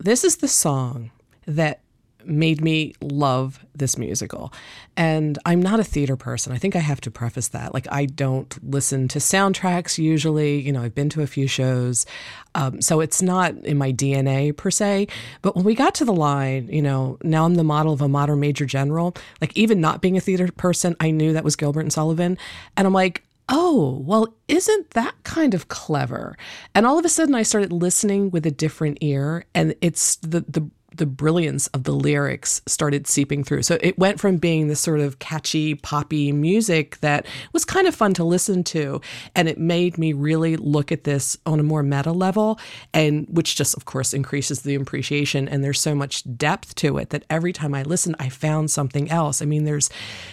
this 0.00 0.24
is 0.24 0.38
the 0.38 0.48
song 0.48 1.12
that 1.46 1.80
made 2.26 2.60
me 2.60 2.94
love 3.00 3.64
this 3.74 3.96
musical. 3.98 4.52
And 4.96 5.38
I'm 5.44 5.60
not 5.60 5.80
a 5.80 5.84
theater 5.84 6.16
person. 6.16 6.52
I 6.52 6.58
think 6.58 6.74
I 6.74 6.80
have 6.80 7.00
to 7.02 7.10
preface 7.10 7.48
that. 7.48 7.74
Like, 7.74 7.86
I 7.90 8.06
don't 8.06 8.58
listen 8.68 9.08
to 9.08 9.18
soundtracks 9.18 9.98
usually. 9.98 10.60
You 10.60 10.72
know, 10.72 10.82
I've 10.82 10.94
been 10.94 11.08
to 11.10 11.22
a 11.22 11.26
few 11.26 11.46
shows. 11.46 12.06
Um, 12.54 12.80
so 12.80 13.00
it's 13.00 13.20
not 13.20 13.54
in 13.64 13.76
my 13.76 13.92
DNA 13.92 14.56
per 14.56 14.70
se. 14.70 15.08
But 15.42 15.54
when 15.54 15.64
we 15.64 15.74
got 15.74 15.94
to 15.96 16.04
the 16.04 16.12
line, 16.12 16.68
you 16.72 16.82
know, 16.82 17.18
now 17.22 17.44
I'm 17.44 17.56
the 17.56 17.64
model 17.64 17.92
of 17.92 18.00
a 18.00 18.08
modern 18.08 18.40
major 18.40 18.66
general. 18.66 19.14
Like, 19.40 19.56
even 19.56 19.80
not 19.80 20.00
being 20.00 20.16
a 20.16 20.20
theater 20.20 20.50
person, 20.52 20.96
I 21.00 21.10
knew 21.10 21.32
that 21.32 21.44
was 21.44 21.56
Gilbert 21.56 21.80
and 21.80 21.92
Sullivan. 21.92 22.38
And 22.76 22.86
I'm 22.86 22.94
like, 22.94 23.22
oh, 23.48 24.02
well, 24.04 24.34
isn't 24.48 24.90
that 24.90 25.14
kind 25.22 25.54
of 25.54 25.68
clever? 25.68 26.36
And 26.74 26.86
all 26.86 26.98
of 26.98 27.04
a 27.04 27.08
sudden 27.08 27.34
I 27.34 27.42
started 27.42 27.72
listening 27.72 28.30
with 28.30 28.44
a 28.46 28.50
different 28.50 28.98
ear 29.00 29.44
and 29.54 29.74
it's 29.80 30.16
the 30.16 30.40
the 30.40 30.68
the 30.96 31.06
brilliance 31.06 31.66
of 31.68 31.84
the 31.84 31.92
lyrics 31.92 32.62
started 32.66 33.06
seeping 33.06 33.44
through. 33.44 33.62
So 33.62 33.78
it 33.80 33.98
went 33.98 34.20
from 34.20 34.36
being 34.36 34.68
this 34.68 34.80
sort 34.80 35.00
of 35.00 35.18
catchy, 35.18 35.74
poppy 35.74 36.32
music 36.32 36.98
that 37.00 37.26
was 37.52 37.64
kind 37.64 37.86
of 37.86 37.94
fun 37.94 38.14
to 38.14 38.24
listen 38.24 38.64
to. 38.64 39.00
And 39.34 39.48
it 39.48 39.58
made 39.58 39.98
me 39.98 40.12
really 40.12 40.56
look 40.56 40.92
at 40.92 41.04
this 41.04 41.36
on 41.46 41.60
a 41.60 41.62
more 41.62 41.82
meta 41.82 42.12
level, 42.12 42.58
and 42.92 43.26
which 43.28 43.56
just, 43.56 43.76
of 43.76 43.84
course, 43.84 44.14
increases 44.14 44.62
the 44.62 44.74
appreciation. 44.74 45.48
And 45.48 45.62
there's 45.62 45.80
so 45.80 45.94
much 45.94 46.22
depth 46.36 46.74
to 46.76 46.98
it 46.98 47.10
that 47.10 47.24
every 47.30 47.52
time 47.52 47.74
I 47.74 47.82
listen, 47.82 48.16
I 48.18 48.28
found 48.28 48.70
something 48.70 49.10
else. 49.10 49.42
I 49.42 49.44
mean, 49.44 49.64
there's 49.64 49.90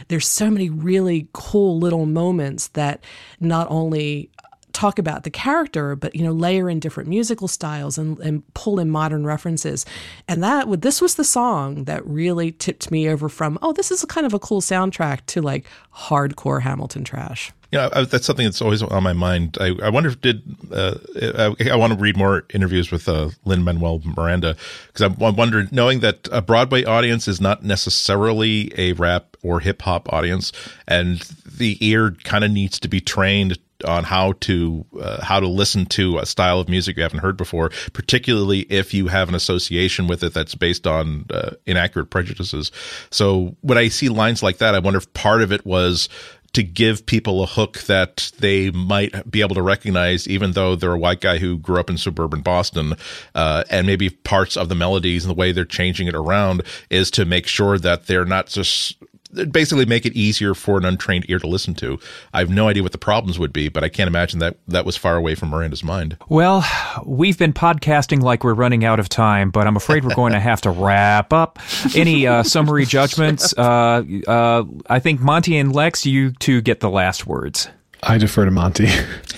there's 0.07 0.27
so 0.27 0.49
many 0.49 0.69
really 0.69 1.27
cool 1.33 1.79
little 1.79 2.05
moments 2.05 2.69
that 2.69 3.03
not 3.39 3.67
only 3.69 4.29
talk 4.73 4.99
about 4.99 5.23
the 5.23 5.29
character, 5.29 5.95
but 5.95 6.15
you 6.15 6.23
know, 6.23 6.33
layer 6.33 6.69
in 6.69 6.79
different 6.79 7.07
musical 7.07 7.47
styles 7.47 7.97
and, 7.97 8.19
and 8.19 8.43
pull 8.53 8.79
in 8.79 8.89
modern 8.89 9.25
references. 9.25 9.85
And 10.27 10.43
that 10.43 10.67
would 10.67 10.81
this 10.81 10.99
was 11.01 11.15
the 11.15 11.23
song 11.23 11.85
that 11.85 12.05
really 12.05 12.51
tipped 12.51 12.91
me 12.91 13.07
over 13.07 13.29
from, 13.29 13.57
oh, 13.61 13.71
this 13.71 13.91
is 13.91 14.03
a 14.03 14.07
kind 14.07 14.25
of 14.25 14.33
a 14.33 14.39
cool 14.39 14.61
soundtrack 14.61 15.25
to 15.27 15.41
like 15.41 15.67
hardcore 15.95 16.61
Hamilton 16.61 17.03
trash. 17.03 17.51
You 17.71 17.79
know, 17.79 17.89
I, 17.91 18.03
that's 18.03 18.25
something 18.25 18.45
that's 18.45 18.61
always 18.61 18.83
on 18.83 19.01
my 19.01 19.13
mind. 19.13 19.57
I, 19.59 19.75
I 19.81 19.89
wonder 19.89 20.09
if 20.09 20.21
did 20.21 20.43
uh, 20.71 20.95
I, 21.37 21.71
I, 21.71 21.75
want 21.75 21.93
to 21.93 21.99
read 21.99 22.15
more 22.15 22.45
interviews 22.53 22.91
with 22.91 23.09
uh, 23.09 23.29
Lin 23.45 23.63
Manuel 23.63 23.99
Miranda 24.05 24.55
because 24.87 25.01
I 25.01 25.07
wondered, 25.07 25.71
knowing 25.71 26.01
that 26.01 26.27
a 26.31 26.39
Broadway 26.39 26.83
audience 26.83 27.27
is 27.27 27.41
not 27.41 27.63
necessarily 27.63 28.71
a 28.77 28.93
rap 28.93 29.37
or 29.41 29.59
hip 29.59 29.81
hop 29.81 30.11
audience, 30.13 30.51
and 30.87 31.21
the 31.47 31.83
ear 31.83 32.11
kind 32.23 32.43
of 32.43 32.51
needs 32.51 32.79
to 32.79 32.87
be 32.87 33.01
trained 33.01 33.57
on 33.83 34.03
how 34.03 34.33
to 34.41 34.85
uh, 34.99 35.23
how 35.23 35.39
to 35.39 35.47
listen 35.47 35.85
to 35.87 36.17
a 36.19 36.25
style 36.25 36.59
of 36.59 36.69
music 36.69 36.97
you 36.97 37.03
haven't 37.03 37.19
heard 37.19 37.37
before, 37.37 37.69
particularly 37.93 38.61
if 38.61 38.93
you 38.93 39.07
have 39.07 39.29
an 39.29 39.35
association 39.35 40.07
with 40.07 40.23
it 40.23 40.33
that's 40.33 40.55
based 40.55 40.87
on 40.87 41.25
uh, 41.29 41.51
inaccurate 41.65 42.07
prejudices. 42.07 42.71
So 43.09 43.55
when 43.61 43.77
I 43.77 43.89
see 43.89 44.09
lines 44.09 44.43
like 44.43 44.57
that, 44.57 44.75
I 44.75 44.79
wonder 44.79 44.97
if 44.97 45.13
part 45.13 45.41
of 45.41 45.51
it 45.51 45.65
was 45.65 46.09
to 46.53 46.63
give 46.63 47.05
people 47.05 47.41
a 47.41 47.47
hook 47.47 47.79
that 47.83 48.31
they 48.37 48.69
might 48.71 49.29
be 49.29 49.41
able 49.41 49.55
to 49.55 49.61
recognize, 49.61 50.27
even 50.27 50.51
though 50.51 50.75
they're 50.75 50.93
a 50.93 50.99
white 50.99 51.19
guy 51.19 51.39
who 51.39 51.57
grew 51.57 51.79
up 51.79 51.89
in 51.89 51.97
suburban 51.97 52.41
Boston, 52.41 52.93
uh, 53.33 53.63
and 53.69 53.87
maybe 53.87 54.09
parts 54.09 54.55
of 54.55 54.69
the 54.69 54.75
melodies 54.75 55.25
and 55.25 55.31
the 55.31 55.35
way 55.35 55.51
they're 55.51 55.65
changing 55.65 56.07
it 56.07 56.15
around 56.15 56.61
is 56.89 57.09
to 57.11 57.25
make 57.25 57.47
sure 57.47 57.79
that 57.79 58.05
they're 58.05 58.25
not 58.25 58.47
just 58.47 59.02
basically 59.51 59.85
make 59.85 60.05
it 60.05 60.13
easier 60.13 60.53
for 60.53 60.77
an 60.77 60.85
untrained 60.85 61.25
ear 61.29 61.39
to 61.39 61.47
listen 61.47 61.73
to. 61.75 61.99
I 62.33 62.39
have 62.39 62.49
no 62.49 62.67
idea 62.67 62.83
what 62.83 62.91
the 62.91 62.97
problems 62.97 63.39
would 63.39 63.53
be, 63.53 63.69
but 63.69 63.83
I 63.83 63.89
can't 63.89 64.07
imagine 64.07 64.39
that 64.39 64.57
that 64.67 64.85
was 64.85 64.95
far 64.95 65.15
away 65.15 65.35
from 65.35 65.49
Miranda's 65.49 65.83
mind. 65.83 66.17
Well, 66.29 66.65
we've 67.05 67.37
been 67.37 67.53
podcasting 67.53 68.21
like 68.21 68.43
we're 68.43 68.53
running 68.53 68.85
out 68.85 68.99
of 68.99 69.09
time, 69.09 69.51
but 69.51 69.67
I'm 69.67 69.75
afraid 69.75 70.05
we're 70.05 70.15
going 70.15 70.33
to 70.33 70.39
have 70.39 70.61
to 70.61 70.71
wrap 70.71 71.33
up. 71.33 71.59
Any 71.95 72.27
uh, 72.27 72.43
summary 72.43 72.85
judgments? 72.85 73.53
Uh, 73.57 74.03
uh, 74.27 74.63
I 74.89 74.99
think 74.99 75.21
Monty 75.21 75.57
and 75.57 75.73
Lex, 75.73 76.05
you 76.05 76.31
two 76.31 76.61
get 76.61 76.79
the 76.79 76.89
last 76.89 77.25
words. 77.27 77.67
I 78.01 78.17
defer 78.17 78.45
to 78.45 78.51
Monty. 78.51 78.89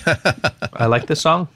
I 0.72 0.86
like 0.86 1.06
this 1.06 1.20
song. 1.20 1.48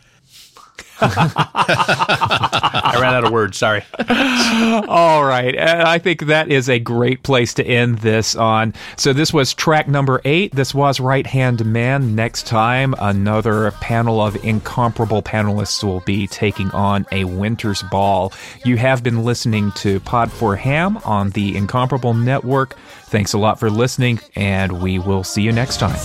I 2.92 2.98
ran 3.00 3.14
out 3.14 3.24
of 3.24 3.32
words. 3.32 3.58
Sorry. 3.58 3.82
All 4.88 5.24
right. 5.24 5.54
And 5.54 5.82
I 5.82 5.98
think 5.98 6.26
that 6.26 6.50
is 6.50 6.68
a 6.68 6.78
great 6.78 7.22
place 7.22 7.54
to 7.54 7.64
end 7.64 7.98
this 7.98 8.36
on. 8.36 8.74
So, 8.96 9.12
this 9.12 9.32
was 9.32 9.54
track 9.54 9.88
number 9.88 10.20
eight. 10.24 10.54
This 10.54 10.74
was 10.74 11.00
Right 11.00 11.26
Hand 11.26 11.64
Man. 11.64 12.14
Next 12.14 12.46
time, 12.46 12.94
another 12.98 13.70
panel 13.72 14.20
of 14.20 14.36
incomparable 14.44 15.22
panelists 15.22 15.82
will 15.82 16.00
be 16.00 16.26
taking 16.26 16.70
on 16.72 17.06
a 17.12 17.24
winter's 17.24 17.82
ball. 17.84 18.32
You 18.64 18.76
have 18.76 19.02
been 19.02 19.24
listening 19.24 19.72
to 19.76 20.00
Pod 20.00 20.30
for 20.30 20.56
Ham 20.56 20.98
on 20.98 21.30
the 21.30 21.56
Incomparable 21.56 22.14
Network. 22.14 22.76
Thanks 23.04 23.32
a 23.32 23.38
lot 23.38 23.58
for 23.58 23.70
listening, 23.70 24.20
and 24.36 24.82
we 24.82 24.98
will 24.98 25.24
see 25.24 25.42
you 25.42 25.52
next 25.52 25.78
time. 25.78 25.96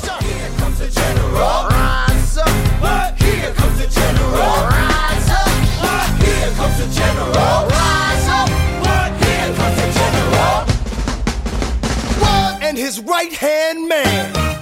His 12.85 12.99
right 12.99 13.33
hand 13.33 13.89
man. 13.89 14.54